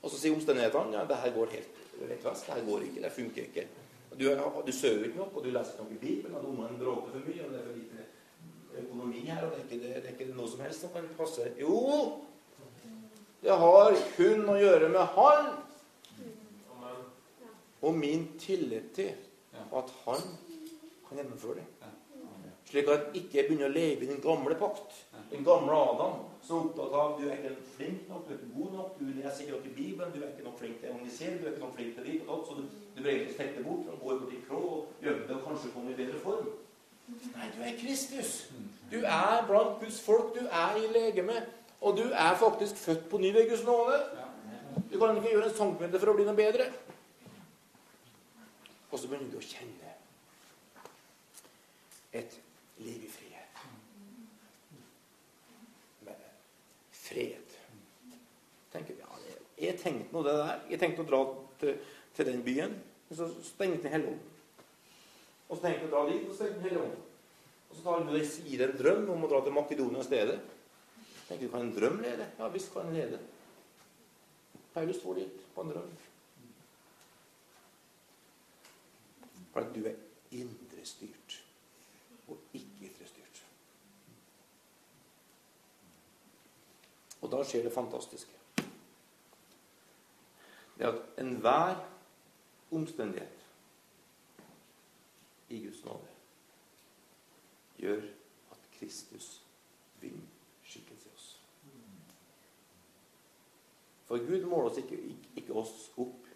Og 0.00 0.08
så 0.08 0.16
sier 0.16 0.34
omstendighetene 0.34 0.96
ja, 0.96 1.04
det 1.08 1.18
her 1.22 1.32
går 1.34 1.52
helt 1.54 1.80
rett 2.00 2.24
vest. 2.24 2.46
Det 2.46 2.56
her 2.56 2.64
går 2.66 2.86
ikke. 2.86 3.02
Det 3.04 3.12
funker 3.14 3.48
ikke. 3.48 3.66
Du, 4.20 4.24
du 4.66 4.72
sover 4.74 5.04
ikke 5.06 5.20
nok, 5.20 5.36
og 5.36 5.44
du 5.44 5.50
leser 5.52 5.76
ikke 5.76 5.84
noe 5.84 5.96
i 5.96 6.00
Bibelen, 6.00 6.36
og 6.36 6.48
ungene 6.50 6.80
bråker 6.80 7.14
for 7.14 7.28
mye, 7.28 7.44
og 7.44 7.52
det 7.52 7.60
er 7.60 7.66
for 7.68 7.76
lite 7.78 8.06
økonomi 8.80 9.22
her, 9.28 9.44
og 9.44 9.52
det 9.52 9.60
er 9.60 9.64
ikke, 9.66 9.80
det, 9.84 9.92
det 10.02 10.10
er 10.10 10.16
ikke 10.16 10.34
noe 10.34 10.50
som 10.50 10.64
helst 10.64 10.84
som 10.84 10.92
kan 10.94 11.08
passe. 11.18 11.46
Jo! 11.60 11.76
Det 13.40 13.56
har 13.62 13.96
kun 14.16 14.50
å 14.52 14.56
gjøre 14.60 14.90
med 14.92 15.14
Han 15.16 15.46
og 17.82 17.94
min 17.94 18.28
tillit 18.38 18.92
til 18.94 19.12
at 19.54 19.92
Han 20.04 20.22
kan 21.08 21.16
gjennomføre 21.18 21.54
det. 21.54 21.66
Slik 22.70 22.88
at 22.88 23.00
jeg 23.14 23.24
ikke 23.24 23.42
begynner 23.48 23.66
å 23.66 23.74
leve 23.74 24.04
i 24.04 24.08
den 24.08 24.20
gamle 24.22 24.54
pakt. 24.54 24.94
Den 25.30 25.42
gamle 25.44 25.74
Adam 25.74 26.20
som 26.46 26.56
er 26.60 26.68
opptatt 26.68 26.94
av 27.00 27.16
du 27.18 27.24
er 27.26 27.40
ikke 27.40 27.64
flink 27.74 28.08
nok, 28.08 28.28
du 28.28 28.32
er 28.32 28.38
ikke 28.38 28.52
god 28.54 28.76
nok, 28.76 28.92
du 29.00 29.08
leser 29.16 29.42
ikke 29.42 29.56
nok 29.56 29.66
i 29.66 29.72
Bibelen, 29.74 30.12
du 30.14 30.20
er 30.20 30.28
ikke 30.30 30.46
nok 30.46 30.58
flink 30.60 30.78
til 30.78 30.86
å 30.86 30.92
evangelisere, 30.92 31.38
du 31.40 31.46
er 31.46 31.50
ikke 31.50 31.64
nok 31.64 31.74
flink 31.76 31.96
til 31.96 32.06
ditt 32.06 32.22
og 32.24 32.30
datt, 32.30 32.46
så 32.46 32.56
du, 32.58 32.62
du 32.94 33.00
bør 33.02 33.10
egentlig 33.10 33.36
trekke 33.36 33.64
bort 33.66 33.90
og 33.90 34.04
gå 34.04 34.18
bort 34.22 34.36
i 34.36 34.42
krå 34.46 34.60
og 34.68 35.04
gjemme 35.04 35.26
det 35.26 35.36
og 35.36 35.46
kanskje 35.48 35.72
komme 35.74 35.92
i 35.92 35.98
bedre 35.98 36.22
form. 36.22 36.52
Nei, 37.10 37.48
du 37.56 37.62
er 37.66 37.74
Kristus. 37.80 38.32
Du 38.92 38.98
er 39.02 39.42
blant 39.48 39.80
Guds 39.80 39.98
folk. 40.00 40.30
Du 40.36 40.46
er 40.46 40.78
i 40.78 40.86
legeme. 40.94 41.40
Og 41.80 41.96
du 41.96 42.04
er 42.12 42.36
faktisk 42.38 42.76
født 42.76 43.08
på 43.10 43.18
ny 43.18 43.32
ved 43.34 43.48
Guds 43.50 43.64
nåde. 43.66 43.98
Du 44.92 44.98
kan 44.98 45.16
ikke 45.16 45.32
gjøre 45.32 45.48
en 45.48 45.56
centimeter 45.56 45.98
for 45.98 46.12
å 46.12 46.16
bli 46.18 46.26
noe 46.28 46.38
bedre. 46.38 46.68
Og 48.90 48.98
så 48.98 49.08
begynner 49.08 49.30
du 49.30 49.38
å 49.38 49.44
kjenne 49.44 49.94
et 52.16 52.38
liv 52.82 53.04
i 53.06 53.10
frihet. 53.12 53.62
Med 56.06 56.24
fred. 56.96 57.54
Tenker, 58.72 58.98
ja, 58.98 59.20
jeg 59.60 59.78
tenkte 59.78 60.14
nå 60.14 60.24
det 60.26 60.34
der. 60.40 60.64
Jeg 60.72 60.82
tenkte 60.82 61.04
å 61.04 61.10
dra 61.10 61.22
til, 61.60 61.78
til 62.16 62.30
den 62.32 62.42
byen. 62.46 62.74
Men 63.08 63.18
så 63.18 63.30
stengte 63.46 63.86
den 63.86 63.94
hele 63.94 64.12
om. 64.14 64.20
Og 65.50 65.56
så 65.56 65.64
tenkte 65.64 65.84
jeg 65.84 65.90
å 65.90 65.94
dra 65.94 66.02
dit, 66.10 66.26
og 66.26 66.34
så 66.34 66.38
stengte 66.42 66.60
den 66.60 66.68
hele 66.68 66.84
om. 66.86 66.98
Og 67.70 67.76
så 67.76 67.84
tar 67.86 68.06
deg 68.10 68.46
gir 68.50 68.64
en 68.66 68.78
drøm 68.78 69.10
om 69.14 69.26
å 69.26 69.30
dra 69.30 69.42
til 69.46 69.54
Makedonia 69.54 70.02
i 70.02 70.06
stedet. 70.06 70.38
Tenker 71.28 71.46
du, 71.46 71.50
Kan 71.52 71.68
en 71.68 71.74
drøm 71.74 72.00
lede? 72.02 72.26
Ja 72.38 72.48
visst 72.50 72.72
kan 72.74 72.88
en 72.90 72.96
lede. 72.96 73.20
Paulus 74.74 74.98
får 75.02 75.20
dit 75.20 75.44
på 75.54 75.62
en 75.62 75.70
drøm. 75.74 75.92
For 79.60 79.66
at 79.66 79.74
du 79.74 79.86
er 79.86 79.94
indrestyrt 80.30 81.44
og 82.28 82.38
ikke 82.52 82.88
ytrestyrt. 82.88 83.46
Og 87.20 87.32
da 87.32 87.42
skjer 87.44 87.66
det 87.66 87.72
fantastiske. 87.74 88.32
Det 90.78 90.86
er 90.86 90.88
at 90.88 91.02
enhver 91.20 91.82
omstendighet 92.72 93.44
i 95.48 95.58
Guds 95.66 95.84
nåde 95.84 96.08
gjør 97.76 98.06
at 98.52 98.70
Kristus 98.78 99.42
vinner 100.00 100.24
skikkelse 100.64 101.08
i 101.08 101.12
oss. 101.12 101.40
For 104.06 104.24
Gud 104.24 104.48
måler 104.48 104.70
oss 104.70 104.80
ikke, 104.80 105.02
ikke, 105.02 105.34
ikke 105.36 105.52
oss 105.52 105.90
opp 105.96 106.32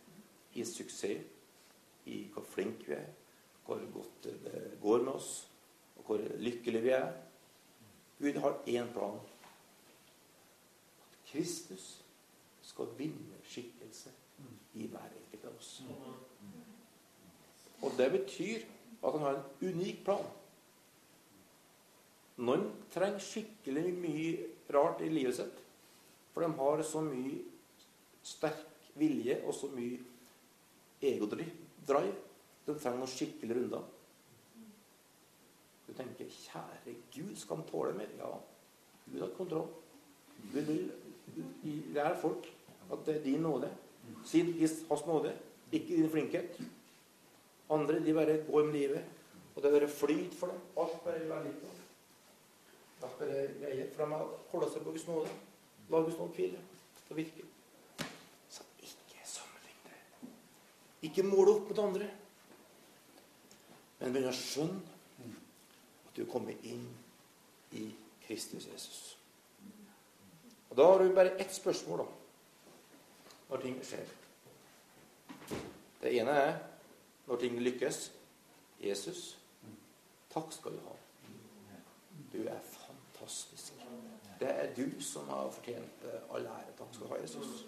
i 0.52 0.64
suksess 0.64 1.34
i 2.07 2.25
hvor 2.33 2.45
flinke 2.49 2.87
vi 2.87 2.97
er, 2.97 3.07
hvor 3.64 3.81
godt 3.93 4.25
det 4.25 4.79
går 4.83 5.05
med 5.05 5.12
oss, 5.12 5.49
og 5.97 6.05
hvor 6.05 6.25
lykkelige 6.38 6.83
vi 6.83 6.88
er. 6.97 7.12
Gud 8.19 8.40
har 8.40 8.59
én 8.67 8.93
plan. 8.93 9.19
At 11.05 11.19
Kristus 11.31 12.05
skal 12.62 12.93
vinne 12.99 13.40
skikkelse 13.45 14.11
i 14.75 14.87
hver 14.87 15.11
enkelt 15.23 15.45
av 15.45 15.57
oss. 15.59 15.83
Og 17.83 17.93
det 17.99 18.11
betyr 18.12 18.64
at 19.05 19.12
han 19.12 19.21
har 19.21 19.37
en 19.38 19.75
unik 19.75 20.05
plan. 20.05 20.25
Noen 22.37 22.64
trenger 22.90 23.23
skikkelig 23.23 23.93
mye 23.95 24.47
rart 24.75 25.03
i 25.05 25.11
livet 25.12 25.37
sitt. 25.37 25.61
For 26.33 26.43
de 26.43 26.51
har 26.59 26.83
så 26.83 27.03
mye 27.05 27.37
sterk 28.25 28.88
vilje 28.99 29.37
og 29.45 29.55
så 29.55 29.71
mye 29.71 30.01
egodrive. 31.85 32.16
De 32.64 32.75
trenger 32.75 32.99
noen 32.99 33.12
skikkelig 33.12 33.57
runder. 33.57 33.85
Du 35.87 35.92
tenker 35.92 36.25
'Kjære 36.25 36.94
Gud, 37.12 37.37
skal 37.37 37.57
han 37.57 37.66
tåle 37.68 37.92
mer?' 37.92 38.16
Ja, 38.18 38.33
Gud 39.12 39.20
har 39.20 39.37
kontroll. 39.37 39.68
Gud 40.53 40.62
vil 40.62 40.92
lære 41.94 42.20
folk 42.20 42.47
at 42.92 43.07
det 43.07 43.16
er 43.16 43.23
din 43.23 43.40
nåde. 43.40 43.70
Si 44.25 44.40
hans 44.88 45.07
nåde, 45.07 45.38
ikke 45.73 45.97
din 45.97 46.11
flinkhet. 46.11 46.61
Andre 47.70 48.05
de 48.05 48.14
bare 48.14 48.44
går 48.51 48.64
med 48.64 48.73
livet, 48.73 49.05
og 49.57 49.62
det 49.62 49.75
er 49.75 49.81
bare 49.81 49.88
flyt 49.88 50.35
for 50.35 50.47
dem. 50.47 50.61
Alt 50.77 51.05
bare 51.05 51.14
er 51.14 51.29
veldig 51.29 51.53
bra. 51.61 51.70
Alt 53.03 53.18
bare 53.18 53.49
greier. 53.61 53.90
For 53.94 54.05
de 54.05 54.14
Holde 54.53 54.70
seg 54.73 54.83
på 54.83 54.90
Guds 54.90 55.07
nåde. 55.07 55.29
La 55.90 55.97
Guds 55.97 56.18
nåde 56.18 56.33
hvile 56.33 56.59
Det 57.09 57.16
virke. 57.16 57.44
Så 58.49 58.62
ikke 58.79 59.20
sammenlign 59.25 59.81
det. 59.85 60.29
Ikke 61.05 61.25
måle 61.27 61.57
opp 61.59 61.69
mot 61.71 61.81
andre. 61.85 62.09
Men 64.01 64.14
begynn 64.14 64.31
å 64.31 64.37
skjønne 64.37 65.31
at 66.05 66.17
du 66.17 66.25
kommer 66.31 66.57
inn 66.69 66.87
i 67.77 67.88
Kristus 68.25 68.67
Jesus. 68.71 69.17
Og 70.71 70.77
Da 70.77 70.87
har 70.90 70.99
du 70.99 71.14
bare 71.14 71.37
ett 71.40 71.55
spørsmål 71.55 71.99
da, 72.03 72.07
når 73.51 73.62
ting 73.62 73.77
skjer. 73.85 74.09
Det 76.03 76.12
ene 76.19 76.31
er 76.31 76.57
når 77.29 77.40
ting 77.40 77.61
lykkes. 77.61 78.11
Jesus, 78.83 79.37
takk 80.33 80.53
skal 80.53 80.75
du 80.75 80.83
ha. 80.88 80.97
Du 82.33 82.40
er 82.43 82.61
fantastisk. 82.73 83.79
Det 84.40 84.51
er 84.51 84.75
du 84.75 85.01
som 85.01 85.29
har 85.31 85.53
fortjent 85.55 86.05
all 86.35 86.47
ære. 86.47 86.75
Takk 86.79 86.90
skal 86.95 87.07
du 87.07 87.14
ha, 87.14 87.21
Jesus. 87.23 87.64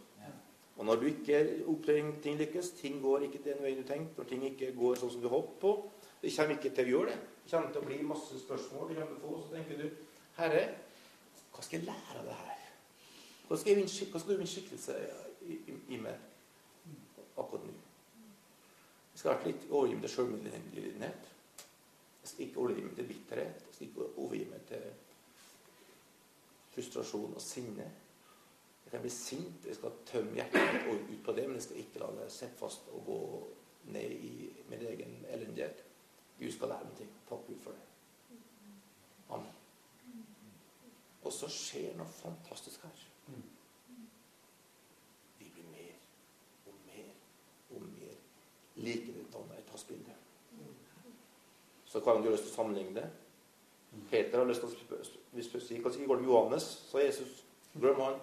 Og 0.76 0.84
når 0.84 1.00
du 1.00 1.06
ikke 1.08 1.38
opplever 1.66 2.10
ting 2.22 2.36
lykkes, 2.38 2.70
ting 2.80 2.98
går 3.02 3.26
ikke 3.26 3.40
den 3.44 3.62
veien 3.64 3.80
du 3.80 3.86
tenkte, 3.88 4.18
når 4.18 4.28
ting 4.28 4.44
ikke 4.50 4.74
går 4.76 4.98
sånn 5.00 5.14
som 5.14 5.22
du 5.22 5.30
håpet 5.32 5.56
på 5.62 5.72
Det 6.20 6.32
kommer 6.36 6.56
ikke 6.56 6.74
til 6.74 6.84
å 6.84 6.92
gjøre 6.92 7.12
det. 7.12 7.20
Det 7.44 7.52
kommer 7.52 7.72
til 7.72 7.80
å 7.80 7.86
bli 7.86 8.02
masse 8.02 8.40
spørsmål. 8.40 8.88
du 8.88 8.94
kommer 8.94 9.14
til 9.14 9.16
å 9.16 9.22
få, 9.24 9.42
Så 9.46 9.54
tenker 9.54 9.80
du 9.80 9.86
Herre, 10.36 10.62
hva 11.52 11.64
skal 11.64 11.78
jeg 11.78 11.86
lære 11.86 12.20
av 12.20 12.28
det 12.28 12.36
her? 12.42 12.62
Hva 13.48 13.56
skal, 13.56 13.78
jeg, 13.78 14.08
hva 14.12 14.20
skal 14.20 14.34
du 14.34 14.38
min 14.42 14.50
skikkelse 14.50 14.96
i, 15.46 15.56
i, 15.56 15.76
i 15.94 16.00
meg 16.02 16.16
akkurat 17.38 17.64
nå? 17.64 17.74
Jeg 19.14 19.22
skal 19.22 19.46
litt 19.46 19.68
overgi 19.70 19.94
meg 19.94 20.02
til 20.04 20.12
sjølmedlidenhet. 20.12 21.28
Jeg 22.20 22.30
skal 22.32 22.44
ikke 22.48 22.60
overgi 22.60 22.82
meg 22.84 22.96
til 22.98 23.06
bitterhet. 23.08 23.62
Jeg 23.68 23.76
skal 23.76 23.86
ikke 23.86 24.08
overgi 24.18 24.48
meg 24.50 24.66
til 24.68 24.82
frustrasjon 26.74 27.38
og 27.38 27.40
sinne. 27.40 27.86
Jeg 28.86 28.92
kan 28.92 29.00
bli 29.00 29.10
sint, 29.10 29.66
jeg 29.66 29.74
skal 29.74 29.94
tømme 30.06 30.34
hjertet 30.38 30.62
mitt 30.86 31.08
ut 31.10 31.24
på 31.26 31.32
det, 31.34 31.44
men 31.48 31.58
jeg 31.58 31.62
skal 31.62 31.78
ikke 31.82 32.00
la 32.04 32.10
det 32.14 32.26
sette 32.30 32.54
fast 32.60 32.86
og 32.94 33.00
gå 33.06 33.16
ned 33.90 34.10
i 34.10 34.52
min 34.70 34.84
egen 34.86 35.16
elendighet. 35.34 35.82
Gud 36.38 36.52
skal 36.54 36.70
lære 36.70 36.86
meg 36.86 36.92
ting. 37.00 37.10
Takk 37.28 37.40
Gud 37.48 37.58
for 37.64 37.74
det. 37.74 38.38
Amen. 39.34 39.50
Og 41.26 41.34
så 41.34 41.48
skjer 41.50 41.96
noe 41.98 42.06
fantastisk 42.14 42.84
her. 42.86 43.02
Vi 45.38 45.48
blir 45.50 45.66
mer 45.72 45.96
og 46.70 46.76
mer 46.86 47.08
og 47.74 47.88
mer 47.88 48.14
likedanna 48.76 49.58
i 49.58 49.64
tassbildet. 49.72 50.22
Så 51.86 52.00
kan 52.00 52.22
du 52.22 52.28
har 52.28 52.36
lyst 52.36 52.46
til 52.46 52.54
å 52.54 52.58
sammenligne 52.60 53.00
det. 53.00 53.08
Peter 54.12 54.38
har 54.38 54.46
lyst 54.46 54.62
til 54.62 55.58
å 55.58 55.64
si 55.64 55.80
Hva 55.80 55.90
går 55.90 55.98
det 55.98 56.22
med 56.22 56.30
Johannes? 56.30 56.70
sa 56.92 57.02
Jesus. 57.02 57.42
Glem 57.74 58.00
han. 58.00 58.22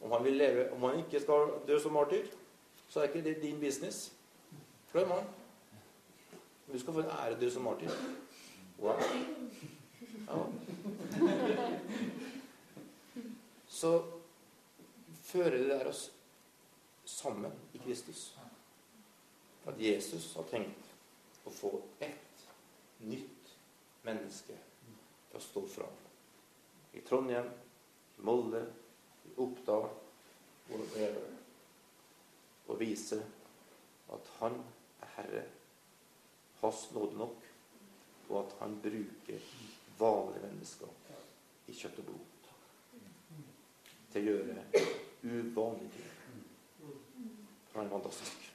Om 0.00 0.12
han 0.12 0.24
leve, 0.24 0.72
om 0.72 0.82
han 0.82 0.98
ikke 0.98 1.20
skal 1.20 1.52
dø 1.66 1.78
som 1.80 1.92
martyr, 1.92 2.26
så 2.88 3.00
er 3.00 3.10
ikke 3.10 3.24
det 3.24 3.42
din 3.42 3.60
business. 3.60 4.12
Glem 4.92 5.10
han. 5.10 5.24
Du 6.72 6.78
skal 6.78 6.94
få 6.94 7.00
en 7.00 7.10
ære 7.10 7.40
dø 7.40 7.50
som 7.50 7.62
martyr. 7.62 7.90
Wow. 8.78 8.96
Ja. 10.28 10.44
Så 13.68 14.04
fører 15.22 15.50
det 15.50 15.68
der 15.68 15.86
oss 15.86 16.12
sammen 17.04 17.52
i 17.74 17.78
Kristus. 17.78 18.38
At 19.66 19.74
Jesus 19.78 20.32
har 20.34 20.46
tenkt 20.50 21.46
å 21.46 21.52
få 21.52 21.70
ett 22.00 22.44
nytt 23.00 23.54
menneske 24.02 24.56
til 25.30 25.38
å 25.38 25.42
stå 25.44 25.64
fram. 25.68 25.98
I 26.94 27.02
Trondheim, 27.06 27.50
i 28.18 28.24
Molde, 28.26 28.64
i 29.28 29.34
Oppdal 29.40 29.88
og 32.70 32.78
vise 32.80 33.18
at 34.14 34.30
han 34.38 34.56
er 35.02 35.14
Herre, 35.16 35.42
hans 36.60 36.90
nåde 36.94 37.18
nok, 37.18 37.46
og 38.28 38.38
at 38.44 38.56
han 38.60 38.76
bruker 38.82 39.48
vanlige 39.98 40.46
mennesker 40.46 40.86
i 41.66 41.74
kjøtt 41.74 41.98
og 42.02 42.10
blod 42.10 42.26
til 44.10 44.22
å 44.22 44.24
gjøre 44.30 44.86
uvanlige 45.22 45.90
ting. 45.94 46.14
Han 47.74 47.84
er 47.84 47.92
fantastisk. 47.92 48.46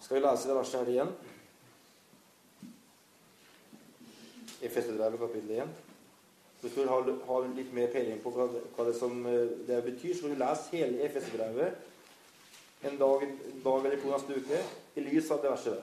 Skal 0.00 0.16
vi 0.16 0.24
lese 0.24 0.48
det 0.48 0.56
verset 0.56 0.80
her 0.80 0.92
igjen? 0.94 1.10
I 4.64 4.70
Festebrevet 4.72 5.20
kapittel 5.20 5.50
1. 5.60 5.87
Hvis 6.60 6.72
du 6.74 6.80
vil 6.80 6.88
ha, 6.90 7.38
litt 7.54 7.74
mer 7.74 7.90
peiling 7.92 8.22
på 8.22 8.32
hva 8.34 8.48
hva 8.76 8.84
det, 8.88 8.96
som, 8.98 9.26
eh, 9.26 9.52
det 9.66 9.84
betyr, 9.84 10.14
så 10.14 10.20
kan 10.26 10.30
du 10.34 10.40
lese 10.40 10.72
hele 10.72 11.04
Efeserbrevet 11.06 11.72
en 12.82 12.98
dag, 12.98 13.22
dag 13.64 13.86
eller 13.86 14.00
to 14.02 14.10
neste 14.10 14.34
uke 14.34 14.58
i 14.96 15.00
lys 15.00 15.30
av 15.30 15.42
det 15.42 15.50
verset 15.50 15.72
der. 15.78 15.82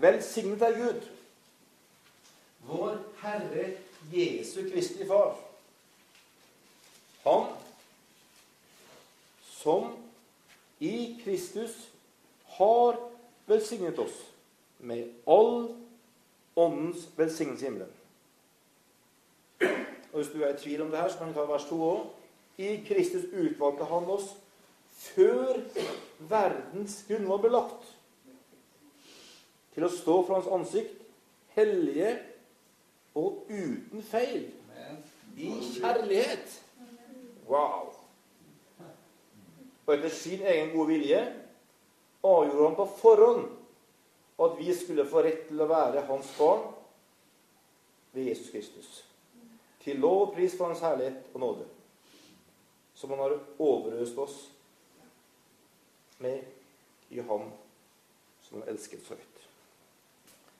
Velsignet 0.00 0.62
er 0.62 0.76
Gud, 0.78 1.00
vår 2.66 2.98
Herre 3.22 3.64
Jesu 4.12 4.70
Kristi 4.70 5.06
Far. 5.06 5.38
Han 7.24 7.46
som 9.50 9.96
i 10.80 11.20
Kristus 11.24 11.90
har 12.56 12.96
velsignet 13.46 13.98
oss 13.98 14.22
med 14.78 15.10
all 15.26 15.74
åndens 16.56 17.08
velsignelse 17.16 17.66
i 17.66 17.68
himmelen. 17.68 17.99
Og 20.12 20.20
Hvis 20.20 20.32
du 20.32 20.42
er 20.42 20.54
i 20.54 20.58
tvil 20.58 20.82
om 20.82 20.90
det 20.90 20.98
her, 20.98 21.08
så 21.08 21.18
kan 21.18 21.28
vi 21.28 21.34
ta 21.34 21.46
vers 21.46 21.64
2 21.68 21.80
òg. 21.90 22.06
I 22.58 22.76
Kristus 22.88 23.24
utvalgte 23.32 23.86
han 23.88 24.08
oss 24.10 24.34
før 25.00 25.60
verdens 26.28 26.98
grunnvoll 27.08 27.40
ble 27.40 27.50
lagt, 27.54 27.86
til 29.72 29.86
å 29.86 29.92
stå 29.92 30.16
for 30.26 30.36
hans 30.36 30.50
ansikt, 30.52 30.98
hellige 31.56 32.10
og 33.16 33.46
uten 33.48 34.04
feil, 34.04 34.50
i 35.40 35.54
kjærlighet. 35.78 36.58
Wow! 37.48 37.94
Og 39.86 39.94
etter 39.94 40.12
sin 40.12 40.42
egen 40.44 40.74
gode 40.74 40.92
vilje 40.92 41.22
avgjorde 42.20 42.66
han 42.66 42.76
på 42.78 42.88
forhånd 43.00 43.46
at 44.40 44.58
vi 44.58 44.74
skulle 44.76 45.08
få 45.08 45.24
rett 45.24 45.46
til 45.48 45.64
å 45.64 45.70
være 45.70 46.04
hans 46.10 46.34
barn 46.36 46.66
ved 48.12 48.28
Jesus 48.28 48.52
Kristus 48.52 48.98
til 49.84 50.00
lov 50.00 50.26
og 50.26 50.34
pris 50.34 50.56
for 50.56 50.70
Hans 50.70 50.82
herlighet 50.84 51.32
og 51.34 51.40
nåde, 51.40 51.66
som 52.94 53.10
Han 53.10 53.18
har 53.18 53.38
overøst 53.58 54.18
oss 54.18 54.38
med 56.18 56.42
i 57.10 57.20
Ham 57.20 57.50
som 58.42 58.60
Han 58.60 58.68
elsket 58.74 59.04
så 59.06 59.16
høyt. 59.16 59.29